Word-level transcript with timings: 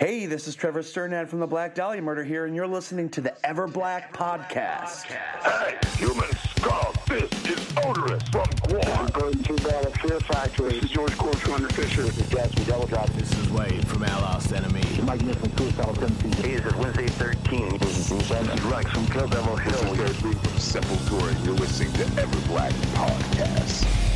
Hey, 0.00 0.26
this 0.26 0.48
is 0.48 0.56
Trevor 0.56 0.80
Strnad 0.80 1.28
from 1.28 1.38
the 1.38 1.46
Black 1.46 1.72
Dahlia 1.76 2.02
Murder 2.02 2.24
here, 2.24 2.46
and 2.46 2.54
you're 2.56 2.66
listening 2.66 3.08
to 3.10 3.20
the 3.20 3.46
Ever 3.46 3.68
Black 3.68 4.12
Podcast. 4.12 5.04
Hey, 5.04 5.78
human 5.96 6.28
skull, 6.56 6.92
this 7.06 7.30
is 7.48 7.60
Oderus 7.76 8.28
from 8.32 8.46
GWAR. 8.68 9.12
Going 9.12 9.40
to 9.44 9.54
Battle 9.62 9.92
Fear 9.92 10.18
Factory. 10.18 10.72
This 10.72 10.84
is 10.84 10.90
George 10.90 11.12
Corpsegrinder 11.12 11.70
Fisher. 11.72 12.02
This 12.02 12.18
is 12.18 12.26
Gatsby 12.26 12.66
Double 12.66 12.88
Drop. 12.88 13.08
This 13.10 13.32
is 13.38 13.48
Wade 13.50 13.86
from 13.86 14.02
Our 14.02 14.20
Last 14.20 14.52
Enemy. 14.52 14.82
Mike 15.04 15.22
Nick 15.22 15.36
from 15.36 15.56
Suicidal 15.56 15.94
Tendencies. 15.94 16.34
Hey, 16.44 16.56
this 16.56 16.66
is 16.66 16.74
Wednesday 16.74 17.06
13. 17.06 17.78
This 17.78 17.98
is 17.98 18.08
Bruce 18.08 18.28
This 18.28 18.48
is 18.48 18.62
Rex 18.62 18.90
from 18.90 19.06
Kill 19.06 19.28
Devil 19.28 19.56
Hill. 19.56 19.94
This 19.94 20.10
is 20.10 20.20
Gary 20.22 20.34
Lee 20.34 20.38
from 20.40 20.58
Sepultura. 20.58 21.44
You're 21.44 21.54
listening 21.54 21.92
to 21.92 22.20
Ever 22.20 22.40
Black 22.48 22.72
Podcast. 22.72 24.13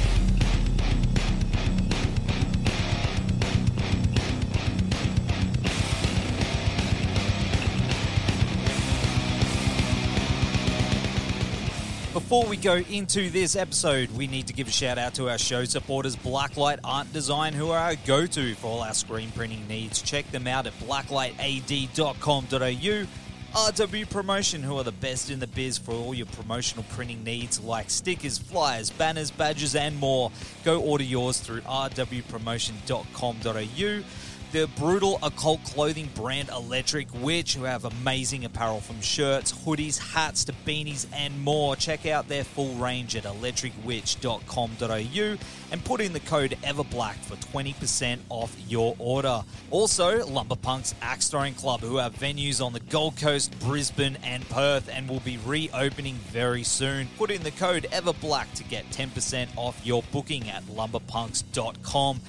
Before 12.29 12.45
we 12.45 12.59
go 12.59 12.75
into 12.75 13.31
this 13.31 13.57
episode, 13.57 14.11
we 14.11 14.27
need 14.27 14.49
to 14.49 14.53
give 14.53 14.69
a 14.69 14.71
shout 14.71 14.99
out 14.99 15.15
to 15.15 15.31
our 15.31 15.39
show 15.39 15.65
supporters, 15.65 16.15
Blacklight 16.15 16.79
Art 16.85 17.11
Design, 17.11 17.55
who 17.55 17.71
are 17.71 17.79
our 17.79 17.95
go 18.05 18.27
to 18.27 18.55
for 18.57 18.67
all 18.67 18.83
our 18.83 18.93
screen 18.93 19.31
printing 19.31 19.67
needs. 19.67 20.03
Check 20.03 20.31
them 20.31 20.47
out 20.47 20.67
at 20.67 20.75
blacklightad.com.au. 20.75 23.59
RW 23.59 24.11
Promotion, 24.11 24.63
who 24.63 24.77
are 24.77 24.85
the 24.85 24.93
best 24.93 25.31
in 25.31 25.41
the 25.41 25.47
biz 25.47 25.79
for 25.79 25.93
all 25.93 26.13
your 26.13 26.27
promotional 26.27 26.85
printing 26.91 27.25
needs 27.25 27.63
like 27.63 27.89
stickers, 27.89 28.37
flyers, 28.37 28.91
banners, 28.91 29.31
badges, 29.31 29.75
and 29.75 29.97
more. 29.97 30.31
Go 30.65 30.83
order 30.83 31.05
yours 31.05 31.41
through 31.41 31.63
rwpromotion.com.au 31.63 34.03
the 34.53 34.69
brutal 34.77 35.19
occult 35.23 35.63
clothing 35.65 36.11
brand 36.15 36.49
Electric 36.49 37.09
Witch, 37.15 37.55
who 37.55 37.65
have 37.65 37.85
amazing 37.85 38.45
apparel 38.45 38.81
from 38.81 39.01
shirts, 39.01 39.53
hoodies, 39.53 39.99
hats 39.99 40.45
to 40.45 40.53
beanies, 40.67 41.07
and 41.13 41.41
more. 41.43 41.77
Check 41.77 42.07
out 42.07 42.29
their 42.29 42.45
full 42.45 42.75
range 42.75 43.17
at 43.17 43.25
electricwitch.com.au 43.25 45.37
and 45.71 45.85
put 45.85 46.01
in 46.01 46.13
the 46.13 46.21
code 46.21 46.57
EverBlack 46.63 47.17
for 47.17 47.37
20% 47.37 48.19
off 48.29 48.57
your 48.69 48.95
order. 48.99 49.43
Also, 49.71 50.27
Lumberpunks 50.27 50.95
Axe 51.03 51.29
Throwing 51.29 51.55
Club, 51.55 51.81
who 51.81 51.99
have 51.99 52.15
venues 52.15 52.65
on 52.65 52.73
the 52.73 52.81
Gold 52.81 53.17
Coast, 53.17 53.59
Brisbane, 53.61 54.17
and 54.23 54.49
Perth, 54.49 54.89
and 54.93 55.09
will 55.09 55.21
be 55.21 55.39
reopening 55.47 56.15
very 56.15 56.63
soon. 56.63 57.09
Put 57.19 57.31
in 57.31 57.43
the 57.43 57.51
code 57.51 57.87
EverBlack 57.93 58.53
to 58.55 58.65
get 58.65 58.89
10% 58.91 59.49
off 59.57 59.81
your 59.85 60.03
booking 60.13 60.49
at 60.49 60.63
lumberpunks.com. 60.65 62.21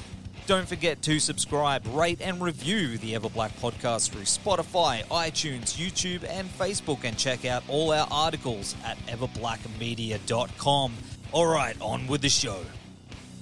Don't 0.50 0.68
forget 0.68 1.00
to 1.04 1.20
subscribe, 1.20 1.86
rate, 1.94 2.22
and 2.22 2.42
review 2.42 2.98
the 2.98 3.14
Everblack 3.14 3.52
podcast 3.62 4.10
through 4.10 4.24
Spotify, 4.24 5.06
iTunes, 5.10 5.78
YouTube, 5.78 6.28
and 6.28 6.50
Facebook, 6.50 7.04
and 7.04 7.16
check 7.16 7.46
out 7.46 7.62
all 7.68 7.94
our 7.94 8.08
articles 8.10 8.76
at 8.84 8.98
everblackmedia.com. 9.06 10.94
All 11.34 11.46
right, 11.46 11.80
on 11.80 12.08
with 12.08 12.24
the 12.24 12.30
show. 12.30 12.62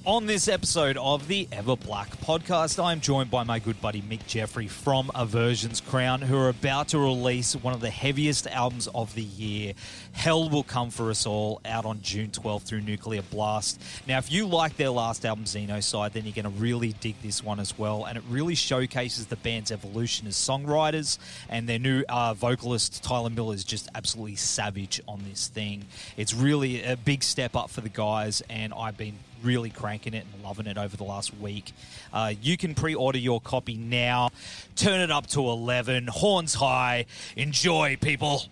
On 0.07 0.25
this 0.25 0.47
episode 0.47 0.95
of 0.95 1.27
the 1.27 1.49
Ever 1.51 1.75
Black 1.75 2.09
podcast, 2.21 2.81
I'm 2.81 3.01
joined 3.01 3.29
by 3.29 3.43
my 3.43 3.59
good 3.59 3.81
buddy 3.81 4.01
Mick 4.01 4.25
Jeffrey 4.25 4.69
from 4.69 5.11
Aversion's 5.13 5.81
Crown, 5.81 6.21
who 6.21 6.37
are 6.37 6.47
about 6.47 6.87
to 6.87 6.97
release 6.97 7.57
one 7.57 7.73
of 7.73 7.81
the 7.81 7.89
heaviest 7.89 8.47
albums 8.47 8.87
of 8.95 9.13
the 9.15 9.23
year. 9.23 9.73
Hell 10.13 10.49
Will 10.49 10.63
Come 10.63 10.91
For 10.91 11.09
Us 11.09 11.25
All, 11.25 11.59
out 11.65 11.83
on 11.83 12.01
June 12.01 12.29
12th 12.29 12.61
through 12.61 12.83
Nuclear 12.83 13.21
Blast. 13.21 13.81
Now, 14.07 14.17
if 14.17 14.31
you 14.31 14.47
like 14.47 14.77
their 14.77 14.91
last 14.91 15.25
album, 15.25 15.43
Xenocide, 15.43 16.13
then 16.13 16.23
you're 16.23 16.41
going 16.41 16.45
to 16.45 16.61
really 16.61 16.93
dig 16.93 17.21
this 17.21 17.43
one 17.43 17.59
as 17.59 17.77
well. 17.77 18.05
And 18.05 18.17
it 18.17 18.23
really 18.29 18.55
showcases 18.55 19.25
the 19.25 19.35
band's 19.35 19.73
evolution 19.73 20.25
as 20.25 20.35
songwriters, 20.35 21.17
and 21.49 21.67
their 21.67 21.79
new 21.79 22.05
uh, 22.07 22.33
vocalist, 22.33 23.03
Tyler 23.03 23.29
Miller, 23.29 23.55
is 23.55 23.65
just 23.65 23.89
absolutely 23.93 24.37
savage 24.37 25.01
on 25.05 25.21
this 25.29 25.49
thing. 25.49 25.83
It's 26.15 26.33
really 26.33 26.81
a 26.81 26.95
big 26.95 27.23
step 27.23 27.57
up 27.57 27.69
for 27.69 27.81
the 27.81 27.89
guys, 27.89 28.41
and 28.49 28.73
I've 28.73 28.95
been 28.95 29.17
really 29.43 29.69
cranking 29.69 30.13
it 30.13 30.25
and 30.33 30.43
loving 30.43 30.67
it 30.67 30.77
over 30.77 30.95
the 30.97 31.03
last 31.03 31.35
week. 31.37 31.73
Uh, 32.11 32.33
you 32.41 32.57
can 32.57 32.75
pre 32.75 32.95
order 32.95 33.17
your 33.17 33.41
copy 33.41 33.75
now. 33.75 34.31
Turn 34.75 34.99
it 35.01 35.11
up 35.11 35.27
to 35.27 35.39
11. 35.41 36.07
Horns 36.07 36.53
high. 36.53 37.05
Enjoy, 37.35 37.97
people. 38.01 38.43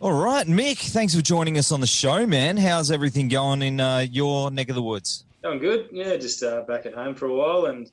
All 0.00 0.12
right, 0.12 0.46
Mick, 0.48 0.78
thanks 0.78 1.14
for 1.14 1.22
joining 1.22 1.56
us 1.58 1.70
on 1.70 1.80
the 1.80 1.86
show, 1.86 2.26
man. 2.26 2.56
How's 2.56 2.90
everything 2.90 3.28
going 3.28 3.62
in 3.62 3.78
uh, 3.78 4.04
your 4.10 4.50
neck 4.50 4.68
of 4.68 4.74
the 4.74 4.82
woods? 4.82 5.24
Going 5.44 5.60
good. 5.60 5.88
Yeah, 5.92 6.16
just 6.16 6.42
uh, 6.42 6.62
back 6.62 6.86
at 6.86 6.94
home 6.94 7.14
for 7.14 7.26
a 7.26 7.34
while 7.34 7.66
and 7.66 7.88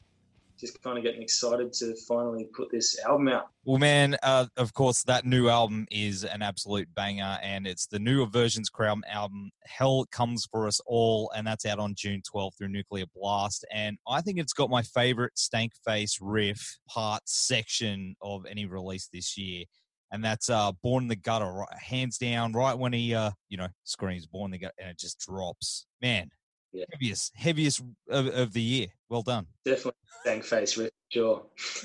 just 0.59 0.81
kind 0.81 0.97
of 0.97 1.03
getting 1.03 1.21
excited 1.21 1.71
to 1.73 1.95
finally 2.07 2.47
put 2.55 2.69
this 2.71 2.99
album 3.05 3.29
out. 3.29 3.47
Well, 3.63 3.77
man, 3.77 4.17
uh, 4.23 4.47
of 4.57 4.73
course, 4.73 5.03
that 5.03 5.25
new 5.25 5.47
album 5.47 5.87
is 5.89 6.23
an 6.23 6.41
absolute 6.41 6.93
banger, 6.95 7.37
and 7.41 7.65
it's 7.65 7.87
the 7.87 7.99
new 7.99 8.23
Aversion's 8.23 8.69
Crown 8.69 9.01
album, 9.09 9.51
Hell 9.63 10.05
Comes 10.11 10.47
For 10.51 10.67
Us 10.67 10.81
All, 10.85 11.31
and 11.35 11.45
that's 11.45 11.65
out 11.65 11.79
on 11.79 11.95
June 11.95 12.21
12th 12.21 12.57
through 12.57 12.69
Nuclear 12.69 13.05
Blast. 13.15 13.65
And 13.73 13.97
I 14.07 14.21
think 14.21 14.39
it's 14.39 14.53
got 14.53 14.69
my 14.69 14.81
favorite 14.81 15.37
stank 15.37 15.71
face 15.85 16.17
riff 16.21 16.77
part 16.87 17.21
section 17.25 18.15
of 18.21 18.45
any 18.45 18.65
release 18.65 19.09
this 19.13 19.37
year. 19.37 19.65
And 20.11 20.23
that's 20.23 20.49
uh, 20.49 20.71
Born 20.81 21.03
in 21.03 21.07
the 21.07 21.15
Gutter, 21.15 21.51
right, 21.51 21.67
hands 21.79 22.17
down, 22.17 22.53
right 22.53 22.77
when 22.77 22.93
he, 22.93 23.13
uh, 23.13 23.31
you 23.47 23.57
know, 23.57 23.67
screams 23.83 24.25
Born 24.25 24.49
in 24.49 24.51
the 24.53 24.57
Gutter, 24.59 24.73
and 24.79 24.89
it 24.89 24.97
just 24.97 25.19
drops. 25.19 25.85
Man, 26.01 26.31
Yeah. 26.71 26.85
heaviest, 26.91 27.33
heaviest 27.35 27.81
of, 28.09 28.27
of 28.27 28.53
the 28.53 28.61
year. 28.61 28.87
Well 29.09 29.23
done. 29.23 29.47
Definitely 29.65 29.93
stank 30.21 30.43
face, 30.43 30.77
Rick, 30.77 30.93
sure. 31.09 31.45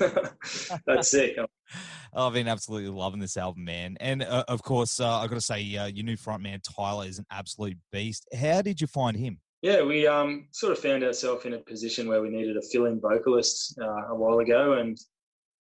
That's 0.87 1.15
it. 1.15 1.37
I've 2.15 2.33
been 2.33 2.49
absolutely 2.49 2.91
loving 2.91 3.21
this 3.21 3.37
album, 3.37 3.65
man. 3.65 3.97
And 4.01 4.23
uh, 4.23 4.45
of 4.49 4.63
course, 4.63 5.01
uh, 5.01 5.19
I've 5.19 5.31
got 5.31 5.37
to 5.37 5.41
say, 5.41 5.77
uh, 5.77 5.87
your 5.87 6.05
new 6.05 6.17
frontman, 6.17 6.61
Tyler, 6.63 7.07
is 7.07 7.19
an 7.19 7.27
absolute 7.31 7.79
beast. 7.93 8.29
How 8.39 8.63
did 8.63 8.81
you 8.81 8.87
find 8.87 9.17
him? 9.17 9.39
Yeah, 9.63 9.83
we 9.83 10.07
um, 10.07 10.49
sort 10.53 10.73
of 10.73 10.79
found 10.79 11.03
ourselves 11.03 11.47
in 11.47 11.55
a 11.55 11.59
position 11.59 12.07
where 12.07 12.21
we 12.21 12.29
needed 12.29 12.57
a 12.57 12.63
fill-in 12.63 13.01
vocalist 13.01 13.79
uh, 13.81 14.09
a 14.11 14.15
while 14.15 14.41
ago, 14.41 14.75
and 14.75 14.99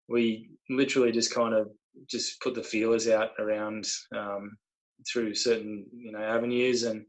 we 0.07 0.51
literally 0.69 1.11
just 1.11 1.33
kind 1.33 1.53
of 1.53 1.67
just 2.09 2.39
put 2.41 2.55
the 2.55 2.63
feelers 2.63 3.09
out 3.09 3.31
around 3.39 3.85
um, 4.15 4.57
through 5.11 5.35
certain 5.35 5.85
you 5.93 6.13
know 6.13 6.21
avenues, 6.21 6.83
and 6.83 7.05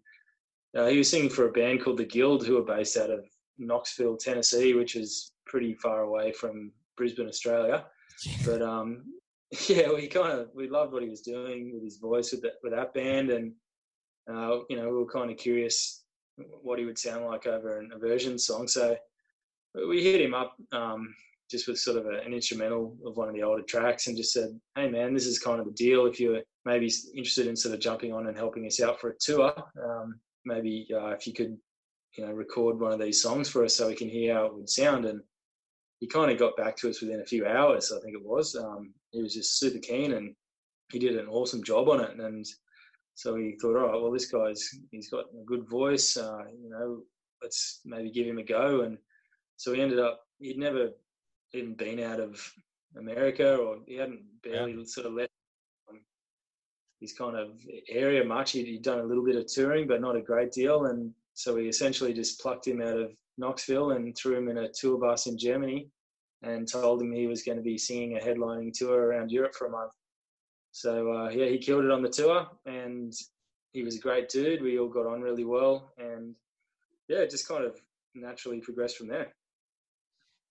uh, 0.76 0.86
he 0.86 0.98
was 0.98 1.10
singing 1.10 1.30
for 1.30 1.48
a 1.48 1.52
band 1.52 1.82
called 1.82 1.98
the 1.98 2.04
Guild, 2.04 2.46
who 2.46 2.58
are 2.58 2.76
based 2.76 2.96
out 2.96 3.10
of 3.10 3.24
Knoxville, 3.58 4.16
Tennessee, 4.16 4.74
which 4.74 4.96
is 4.96 5.32
pretty 5.46 5.74
far 5.74 6.02
away 6.02 6.32
from 6.32 6.72
Brisbane, 6.96 7.28
Australia. 7.28 7.86
But 8.44 8.62
um, 8.62 9.04
yeah, 9.68 9.92
we 9.92 10.06
kind 10.06 10.32
of 10.32 10.48
we 10.54 10.68
loved 10.68 10.92
what 10.92 11.02
he 11.02 11.08
was 11.08 11.22
doing 11.22 11.72
with 11.72 11.82
his 11.82 11.98
voice 11.98 12.32
with 12.32 12.42
that 12.42 12.54
with 12.62 12.72
that 12.72 12.94
band, 12.94 13.30
and 13.30 13.52
uh, 14.30 14.60
you 14.68 14.76
know 14.76 14.84
we 14.84 14.96
were 14.96 15.10
kind 15.10 15.30
of 15.30 15.36
curious 15.36 16.04
what 16.62 16.78
he 16.78 16.84
would 16.84 16.98
sound 16.98 17.26
like 17.26 17.46
over 17.46 17.78
an 17.78 17.90
aversion 17.92 18.38
song. 18.38 18.68
So 18.68 18.96
we 19.88 20.02
hit 20.02 20.20
him 20.20 20.34
up 20.34 20.56
um, 20.72 21.14
just 21.50 21.66
with 21.66 21.78
sort 21.78 21.98
of 21.98 22.06
a, 22.06 22.20
an 22.20 22.32
instrumental 22.32 22.96
of 23.04 23.16
one 23.16 23.28
of 23.28 23.34
the 23.34 23.42
older 23.42 23.62
tracks, 23.62 24.06
and 24.06 24.16
just 24.16 24.32
said, 24.32 24.58
"Hey 24.76 24.88
man, 24.88 25.14
this 25.14 25.26
is 25.26 25.40
kind 25.40 25.58
of 25.58 25.66
the 25.66 25.72
deal. 25.72 26.06
If 26.06 26.20
you're 26.20 26.42
maybe 26.64 26.92
interested 27.14 27.48
in 27.48 27.56
sort 27.56 27.74
of 27.74 27.80
jumping 27.80 28.12
on 28.12 28.28
and 28.28 28.36
helping 28.36 28.66
us 28.66 28.80
out 28.80 29.00
for 29.00 29.10
a 29.10 29.18
tour, 29.18 29.52
um, 29.82 30.20
maybe 30.44 30.88
uh, 30.94 31.08
if 31.08 31.26
you 31.26 31.32
could." 31.32 31.56
You 32.18 32.26
know, 32.26 32.32
record 32.32 32.80
one 32.80 32.90
of 32.90 32.98
these 32.98 33.22
songs 33.22 33.48
for 33.48 33.64
us 33.64 33.76
so 33.76 33.86
we 33.86 33.94
can 33.94 34.08
hear 34.08 34.34
how 34.34 34.46
it 34.46 34.54
would 34.54 34.68
sound. 34.68 35.04
And 35.04 35.20
he 36.00 36.06
kind 36.06 36.30
of 36.30 36.38
got 36.38 36.56
back 36.56 36.76
to 36.78 36.90
us 36.90 37.00
within 37.00 37.20
a 37.20 37.26
few 37.26 37.46
hours, 37.46 37.92
I 37.92 38.00
think 38.00 38.14
it 38.14 38.24
was. 38.24 38.56
Um, 38.56 38.92
he 39.12 39.22
was 39.22 39.34
just 39.34 39.58
super 39.58 39.78
keen 39.78 40.14
and 40.14 40.34
he 40.90 40.98
did 40.98 41.16
an 41.16 41.28
awesome 41.28 41.62
job 41.62 41.88
on 41.88 42.00
it. 42.00 42.18
And 42.18 42.46
so 43.14 43.34
we 43.34 43.56
thought, 43.60 43.76
all 43.76 43.88
right, 43.88 44.00
well, 44.00 44.10
this 44.10 44.30
guy's 44.30 44.68
he's 44.90 45.10
got 45.10 45.26
a 45.26 45.44
good 45.44 45.68
voice. 45.68 46.16
Uh, 46.16 46.44
you 46.60 46.70
know, 46.70 47.02
let's 47.42 47.80
maybe 47.84 48.10
give 48.10 48.26
him 48.26 48.38
a 48.38 48.42
go. 48.42 48.80
And 48.80 48.96
so 49.56 49.74
he 49.74 49.82
ended 49.82 49.98
up 49.98 50.20
he'd 50.38 50.58
never 50.58 50.90
even 51.52 51.74
been 51.74 52.00
out 52.00 52.18
of 52.18 52.40
America 52.96 53.56
or 53.56 53.78
he 53.86 53.96
hadn't 53.96 54.22
barely 54.42 54.84
sort 54.86 55.06
of 55.06 55.12
left 55.12 55.29
his 57.00 57.12
kind 57.12 57.36
of 57.36 57.48
area 57.88 58.24
much. 58.24 58.52
He'd, 58.52 58.66
he'd 58.66 58.82
done 58.82 59.00
a 59.00 59.04
little 59.04 59.24
bit 59.24 59.36
of 59.36 59.46
touring, 59.46 59.86
but 59.86 60.00
not 60.00 60.16
a 60.16 60.20
great 60.20 60.52
deal. 60.52 60.86
And 60.86 61.12
so 61.34 61.54
we 61.54 61.68
essentially 61.68 62.12
just 62.12 62.40
plucked 62.40 62.66
him 62.66 62.82
out 62.82 62.98
of 62.98 63.12
Knoxville 63.38 63.92
and 63.92 64.16
threw 64.16 64.36
him 64.36 64.48
in 64.48 64.58
a 64.58 64.68
tour 64.68 64.98
bus 64.98 65.26
in 65.26 65.38
Germany 65.38 65.88
and 66.42 66.68
told 66.68 67.02
him 67.02 67.12
he 67.12 67.26
was 67.26 67.42
going 67.42 67.58
to 67.58 67.62
be 67.62 67.78
singing 67.78 68.16
a 68.16 68.20
headlining 68.20 68.72
tour 68.72 69.06
around 69.06 69.30
Europe 69.30 69.54
for 69.54 69.66
a 69.66 69.70
month. 69.70 69.92
So 70.72 71.12
uh, 71.12 71.28
yeah, 71.30 71.46
he 71.46 71.58
killed 71.58 71.84
it 71.84 71.90
on 71.90 72.02
the 72.02 72.08
tour, 72.08 72.46
and 72.64 73.12
he 73.72 73.82
was 73.82 73.96
a 73.96 74.00
great 74.00 74.28
dude. 74.28 74.62
We 74.62 74.78
all 74.78 74.88
got 74.88 75.06
on 75.06 75.20
really 75.20 75.44
well, 75.44 75.92
and 75.98 76.34
yeah, 77.08 77.24
just 77.26 77.48
kind 77.48 77.64
of 77.64 77.80
naturally 78.14 78.60
progressed 78.60 78.96
from 78.96 79.08
there. 79.08 79.34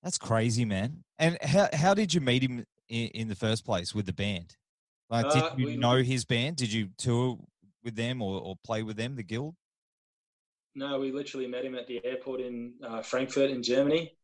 That's 0.04 0.18
crazy, 0.18 0.66
man. 0.66 1.04
And 1.20 1.38
how 1.42 1.70
how 1.74 1.94
did 1.94 2.14
you 2.14 2.22
meet 2.22 2.44
him 2.44 2.66
in, 2.90 3.08
in 3.08 3.28
the 3.30 3.36
first 3.36 3.66
place 3.66 3.96
with 3.96 4.06
the 4.06 4.14
band? 4.14 4.56
Like, 5.10 5.30
did 5.32 5.44
Uh, 5.44 5.56
you 5.58 5.66
we- 5.66 5.78
know 5.78 5.98
his 5.98 6.26
band? 6.26 6.58
Did 6.58 6.72
you 6.72 6.90
tour 6.98 7.40
with 7.84 7.96
them 7.96 8.22
or, 8.22 8.40
or 8.42 8.56
play 8.64 8.84
with 8.84 8.98
them, 8.98 9.16
the 9.16 9.24
guild? 9.24 9.56
No, 10.76 11.00
we 11.00 11.12
literally 11.12 11.48
met 11.48 11.66
him 11.66 11.76
at 11.76 11.88
the 11.88 12.04
airport 12.06 12.42
in 12.42 12.76
uh, 12.84 13.02
Frankfurt 13.02 13.50
in 13.50 13.64
Germany, 13.64 14.16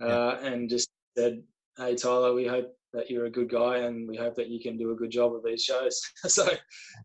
uh, 0.00 0.38
and 0.42 0.68
just 0.68 0.88
said, 1.16 1.42
"Hey 1.76 1.94
Tyler, 1.96 2.32
we 2.34 2.46
hope 2.46 2.74
that 2.94 3.10
you're 3.10 3.26
a 3.26 3.30
good 3.30 3.50
guy, 3.50 3.78
and 3.78 4.08
we 4.08 4.16
hope 4.16 4.34
that 4.36 4.48
you 4.48 4.58
can 4.60 4.76
do 4.78 4.90
a 4.92 4.96
good 4.96 5.10
job 5.10 5.34
of 5.34 5.44
these 5.44 5.62
shows." 5.62 6.00
so 6.26 6.44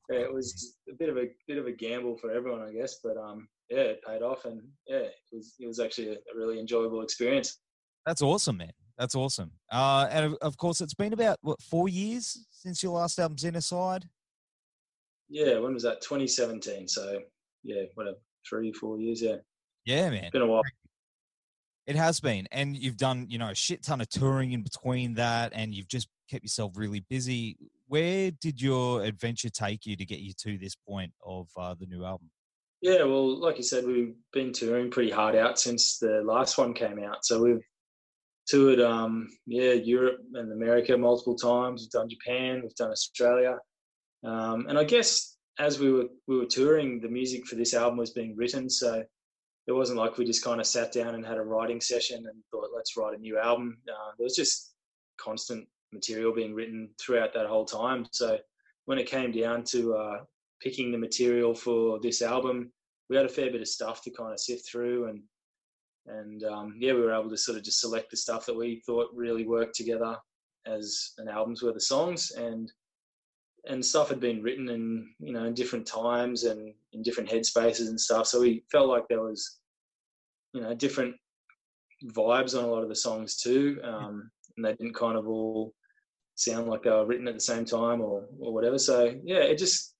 yeah, 0.09 0.19
it 0.19 0.33
was 0.33 0.77
a 0.89 0.95
bit 0.95 1.09
of 1.09 1.17
a 1.17 1.25
bit 1.47 1.57
of 1.57 1.67
a 1.67 1.71
gamble 1.73 2.17
for 2.17 2.31
everyone, 2.31 2.61
I 2.61 2.71
guess, 2.71 2.99
but 3.03 3.17
um, 3.17 3.47
yeah, 3.69 3.79
it 3.79 4.01
paid 4.07 4.21
off, 4.23 4.45
and 4.45 4.61
yeah, 4.87 4.97
it 4.99 5.13
was 5.33 5.55
it 5.59 5.67
was 5.67 5.79
actually 5.81 6.09
a, 6.09 6.13
a 6.13 6.35
really 6.37 6.57
enjoyable 6.59 7.01
experience. 7.01 7.59
That's 8.05 8.21
awesome, 8.21 8.57
man. 8.57 8.71
That's 8.97 9.15
awesome. 9.15 9.51
Uh, 9.71 10.07
and 10.09 10.25
of, 10.25 10.33
of 10.41 10.57
course, 10.57 10.81
it's 10.81 10.93
been 10.95 11.13
about 11.13 11.37
what 11.41 11.61
four 11.61 11.87
years 11.87 12.45
since 12.51 12.81
your 12.81 12.93
last 12.93 13.19
album, 13.19 13.37
Xenocide. 13.37 14.03
Yeah, 15.29 15.59
when 15.59 15.73
was 15.73 15.83
that? 15.83 16.01
2017. 16.01 16.87
So 16.87 17.19
yeah, 17.63 17.83
whatever, 17.95 18.17
three, 18.47 18.71
four 18.71 18.97
years. 18.99 19.21
Yeah, 19.21 19.35
Yeah, 19.85 20.09
man. 20.09 20.29
been 20.31 20.41
a 20.41 20.47
while. 20.47 20.63
It 21.85 21.95
has 21.95 22.19
been, 22.19 22.47
and 22.51 22.75
you've 22.75 22.97
done 22.97 23.27
you 23.29 23.37
know 23.37 23.49
a 23.49 23.55
shit 23.55 23.83
ton 23.83 24.01
of 24.01 24.09
touring 24.09 24.51
in 24.51 24.61
between 24.61 25.13
that, 25.15 25.53
and 25.55 25.73
you've 25.73 25.87
just 25.87 26.09
kept 26.29 26.43
yourself 26.43 26.73
really 26.75 26.99
busy. 27.09 27.57
Where 27.87 28.31
did 28.31 28.61
your 28.61 29.03
adventure 29.03 29.49
take 29.49 29.85
you 29.85 29.95
to 29.95 30.05
get 30.05 30.19
you 30.19 30.33
to 30.43 30.57
this 30.57 30.75
point 30.75 31.13
of 31.25 31.47
uh, 31.55 31.75
the 31.79 31.85
new 31.85 32.03
album? 32.03 32.29
Yeah, 32.81 33.03
well, 33.03 33.39
like 33.39 33.57
you 33.57 33.63
said, 33.63 33.85
we've 33.85 34.13
been 34.33 34.51
touring 34.51 34.91
pretty 34.91 35.09
hard 35.11 35.35
out 35.35 35.57
since 35.59 35.97
the 35.97 36.21
last 36.25 36.57
one 36.57 36.73
came 36.73 36.99
out. 36.99 37.23
So 37.25 37.41
we've 37.41 37.63
toured, 38.47 38.79
um, 38.79 39.27
yeah, 39.45 39.73
Europe 39.73 40.19
and 40.33 40.51
America 40.51 40.97
multiple 40.97 41.35
times. 41.35 41.81
We've 41.81 41.89
done 41.89 42.09
Japan, 42.09 42.61
we've 42.63 42.75
done 42.75 42.91
Australia, 42.91 43.57
um, 44.23 44.67
and 44.67 44.77
I 44.77 44.83
guess 44.83 45.37
as 45.59 45.79
we 45.79 45.91
were 45.91 46.05
we 46.27 46.37
were 46.37 46.45
touring, 46.45 46.99
the 46.99 47.09
music 47.09 47.45
for 47.45 47.55
this 47.55 47.73
album 47.73 47.97
was 47.97 48.11
being 48.11 48.35
written. 48.35 48.69
So 48.69 49.03
it 49.67 49.71
wasn't 49.71 49.99
like 49.99 50.17
we 50.17 50.25
just 50.25 50.43
kind 50.43 50.61
of 50.61 50.67
sat 50.67 50.93
down 50.93 51.15
and 51.15 51.25
had 51.25 51.37
a 51.37 51.43
writing 51.43 51.81
session 51.81 52.25
and 52.25 52.43
thought, 52.51 52.69
let's 52.75 52.95
write 52.95 53.17
a 53.17 53.21
new 53.21 53.37
album. 53.37 53.77
Uh, 53.87 54.11
there 54.17 54.23
was 54.23 54.35
just 54.35 54.75
constant 55.19 55.67
material 55.91 56.33
being 56.33 56.53
written 56.53 56.89
throughout 56.99 57.33
that 57.33 57.47
whole 57.47 57.65
time. 57.65 58.05
So 58.11 58.37
when 58.85 58.97
it 58.97 59.07
came 59.07 59.31
down 59.31 59.63
to 59.65 59.95
uh, 59.95 60.17
picking 60.61 60.91
the 60.91 60.97
material 60.97 61.53
for 61.53 61.99
this 62.01 62.21
album, 62.21 62.71
we 63.09 63.17
had 63.17 63.25
a 63.25 63.29
fair 63.29 63.51
bit 63.51 63.61
of 63.61 63.67
stuff 63.67 64.01
to 64.03 64.11
kind 64.11 64.31
of 64.31 64.39
sift 64.39 64.69
through, 64.69 65.07
and 65.09 65.21
and 66.07 66.43
um, 66.43 66.75
yeah, 66.79 66.93
we 66.93 67.01
were 67.01 67.13
able 67.13 67.29
to 67.29 67.37
sort 67.37 67.57
of 67.57 67.63
just 67.63 67.79
select 67.79 68.11
the 68.11 68.17
stuff 68.17 68.45
that 68.45 68.55
we 68.55 68.81
thought 68.85 69.09
really 69.13 69.45
worked 69.45 69.75
together 69.75 70.15
as 70.65 71.13
an 71.17 71.27
album's 71.27 71.63
worth 71.63 71.75
of 71.75 71.81
songs, 71.83 72.31
and 72.31 72.71
and 73.65 73.85
stuff 73.85 74.09
had 74.09 74.19
been 74.19 74.41
written 74.41 74.69
in 74.69 75.09
you 75.19 75.33
know 75.33 75.45
in 75.45 75.53
different 75.53 75.85
times 75.85 76.43
and 76.43 76.73
in 76.93 77.01
different 77.01 77.29
headspaces 77.29 77.87
and 77.87 77.99
stuff. 77.99 78.27
So 78.27 78.41
we 78.41 78.63
felt 78.71 78.89
like 78.89 79.07
there 79.07 79.21
was 79.21 79.59
you 80.53 80.61
know 80.61 80.73
different 80.73 81.15
vibes 82.11 82.57
on 82.57 82.63
a 82.63 82.67
lot 82.67 82.83
of 82.83 82.89
the 82.89 82.95
songs 82.95 83.37
too, 83.37 83.79
um, 83.83 84.29
and 84.55 84.65
they 84.65 84.73
didn't 84.75 84.95
kind 84.95 85.17
of 85.17 85.27
all 85.27 85.73
sound 86.35 86.67
like 86.67 86.83
they 86.83 86.91
were 86.91 87.05
written 87.05 87.27
at 87.27 87.33
the 87.33 87.39
same 87.39 87.65
time 87.65 88.01
or 88.01 88.25
or 88.39 88.53
whatever. 88.53 88.77
So 88.77 89.13
yeah, 89.23 89.39
it 89.39 89.57
just 89.57 89.95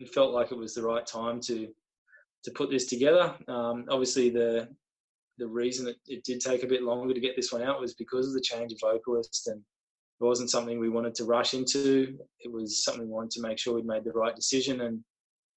it 0.00 0.12
felt 0.12 0.32
like 0.32 0.50
it 0.50 0.58
was 0.58 0.74
the 0.74 0.82
right 0.82 1.06
time 1.06 1.40
to 1.42 1.68
to 2.44 2.50
put 2.50 2.70
this 2.70 2.86
together. 2.86 3.34
Um, 3.48 3.86
obviously, 3.88 4.30
the 4.30 4.68
the 5.38 5.46
reason 5.46 5.84
that 5.86 5.96
it 6.06 6.24
did 6.24 6.40
take 6.40 6.62
a 6.62 6.68
bit 6.68 6.82
longer 6.82 7.14
to 7.14 7.20
get 7.20 7.36
this 7.36 7.52
one 7.52 7.62
out 7.62 7.80
was 7.80 7.94
because 7.94 8.28
of 8.28 8.34
the 8.34 8.40
change 8.40 8.72
of 8.72 8.78
vocalist, 8.80 9.48
and 9.48 9.58
it 9.58 10.24
wasn't 10.24 10.50
something 10.50 10.78
we 10.78 10.88
wanted 10.88 11.14
to 11.16 11.24
rush 11.24 11.54
into. 11.54 12.16
It 12.40 12.52
was 12.52 12.84
something 12.84 13.06
we 13.06 13.12
wanted 13.12 13.32
to 13.32 13.42
make 13.42 13.58
sure 13.58 13.74
we'd 13.74 13.86
made 13.86 14.04
the 14.04 14.12
right 14.12 14.34
decision, 14.34 14.82
and 14.82 15.00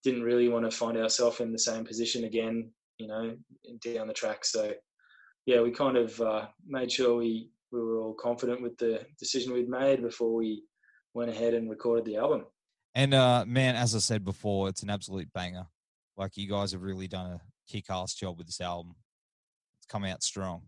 didn't 0.04 0.24
really 0.24 0.48
want 0.48 0.70
to 0.70 0.76
find 0.76 0.98
ourselves 0.98 1.40
in 1.40 1.52
the 1.52 1.60
same 1.60 1.84
position 1.84 2.24
again, 2.24 2.70
you 2.98 3.08
know, 3.08 3.36
down 3.84 4.08
the 4.08 4.14
track. 4.14 4.46
So, 4.46 4.74
yeah, 5.46 5.62
we 5.62 5.72
kind 5.72 5.98
of 5.98 6.20
uh, 6.22 6.48
made 6.66 6.92
sure 6.92 7.18
we 7.18 7.50
we 7.72 7.82
were 7.82 8.00
all 8.00 8.14
confident 8.14 8.62
with 8.62 8.78
the 8.78 9.06
decision 9.20 9.54
we'd 9.54 9.70
made 9.70 10.02
before 10.02 10.34
we 10.34 10.64
went 11.14 11.30
ahead 11.30 11.54
and 11.54 11.70
recorded 11.70 12.06
the 12.06 12.16
album. 12.16 12.46
And 12.96 13.14
uh, 13.14 13.44
man, 13.46 13.76
as 13.76 13.94
I 13.94 14.00
said 14.00 14.24
before, 14.24 14.70
it's 14.70 14.84
an 14.84 14.90
absolute 14.90 15.32
banger. 15.34 15.66
Like 16.16 16.38
you 16.38 16.50
guys 16.50 16.72
have 16.72 16.82
really 16.82 17.08
done 17.08 17.32
a 17.32 17.42
kick-ass 17.70 18.16
job 18.16 18.38
with 18.38 18.48
this 18.48 18.62
album. 18.62 18.96
Come 19.90 20.04
out 20.06 20.24
strong. 20.24 20.64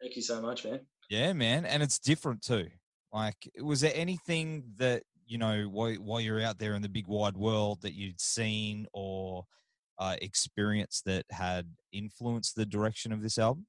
Thank 0.00 0.16
you 0.16 0.22
so 0.22 0.40
much, 0.42 0.64
man. 0.64 0.80
Yeah, 1.08 1.32
man, 1.32 1.64
and 1.64 1.82
it's 1.82 1.98
different 1.98 2.42
too. 2.42 2.68
Like, 3.12 3.36
was 3.62 3.80
there 3.80 3.92
anything 3.94 4.64
that 4.76 5.04
you 5.26 5.38
know 5.38 5.64
while 5.64 5.94
while 5.94 6.20
you're 6.20 6.42
out 6.42 6.58
there 6.58 6.74
in 6.74 6.82
the 6.82 6.88
big 6.88 7.06
wide 7.06 7.36
world 7.36 7.80
that 7.82 7.94
you'd 7.94 8.20
seen 8.20 8.86
or 8.92 9.44
uh, 9.98 10.16
experienced 10.20 11.04
that 11.06 11.24
had 11.30 11.66
influenced 11.92 12.56
the 12.56 12.66
direction 12.66 13.12
of 13.12 13.22
this 13.22 13.38
album? 13.38 13.66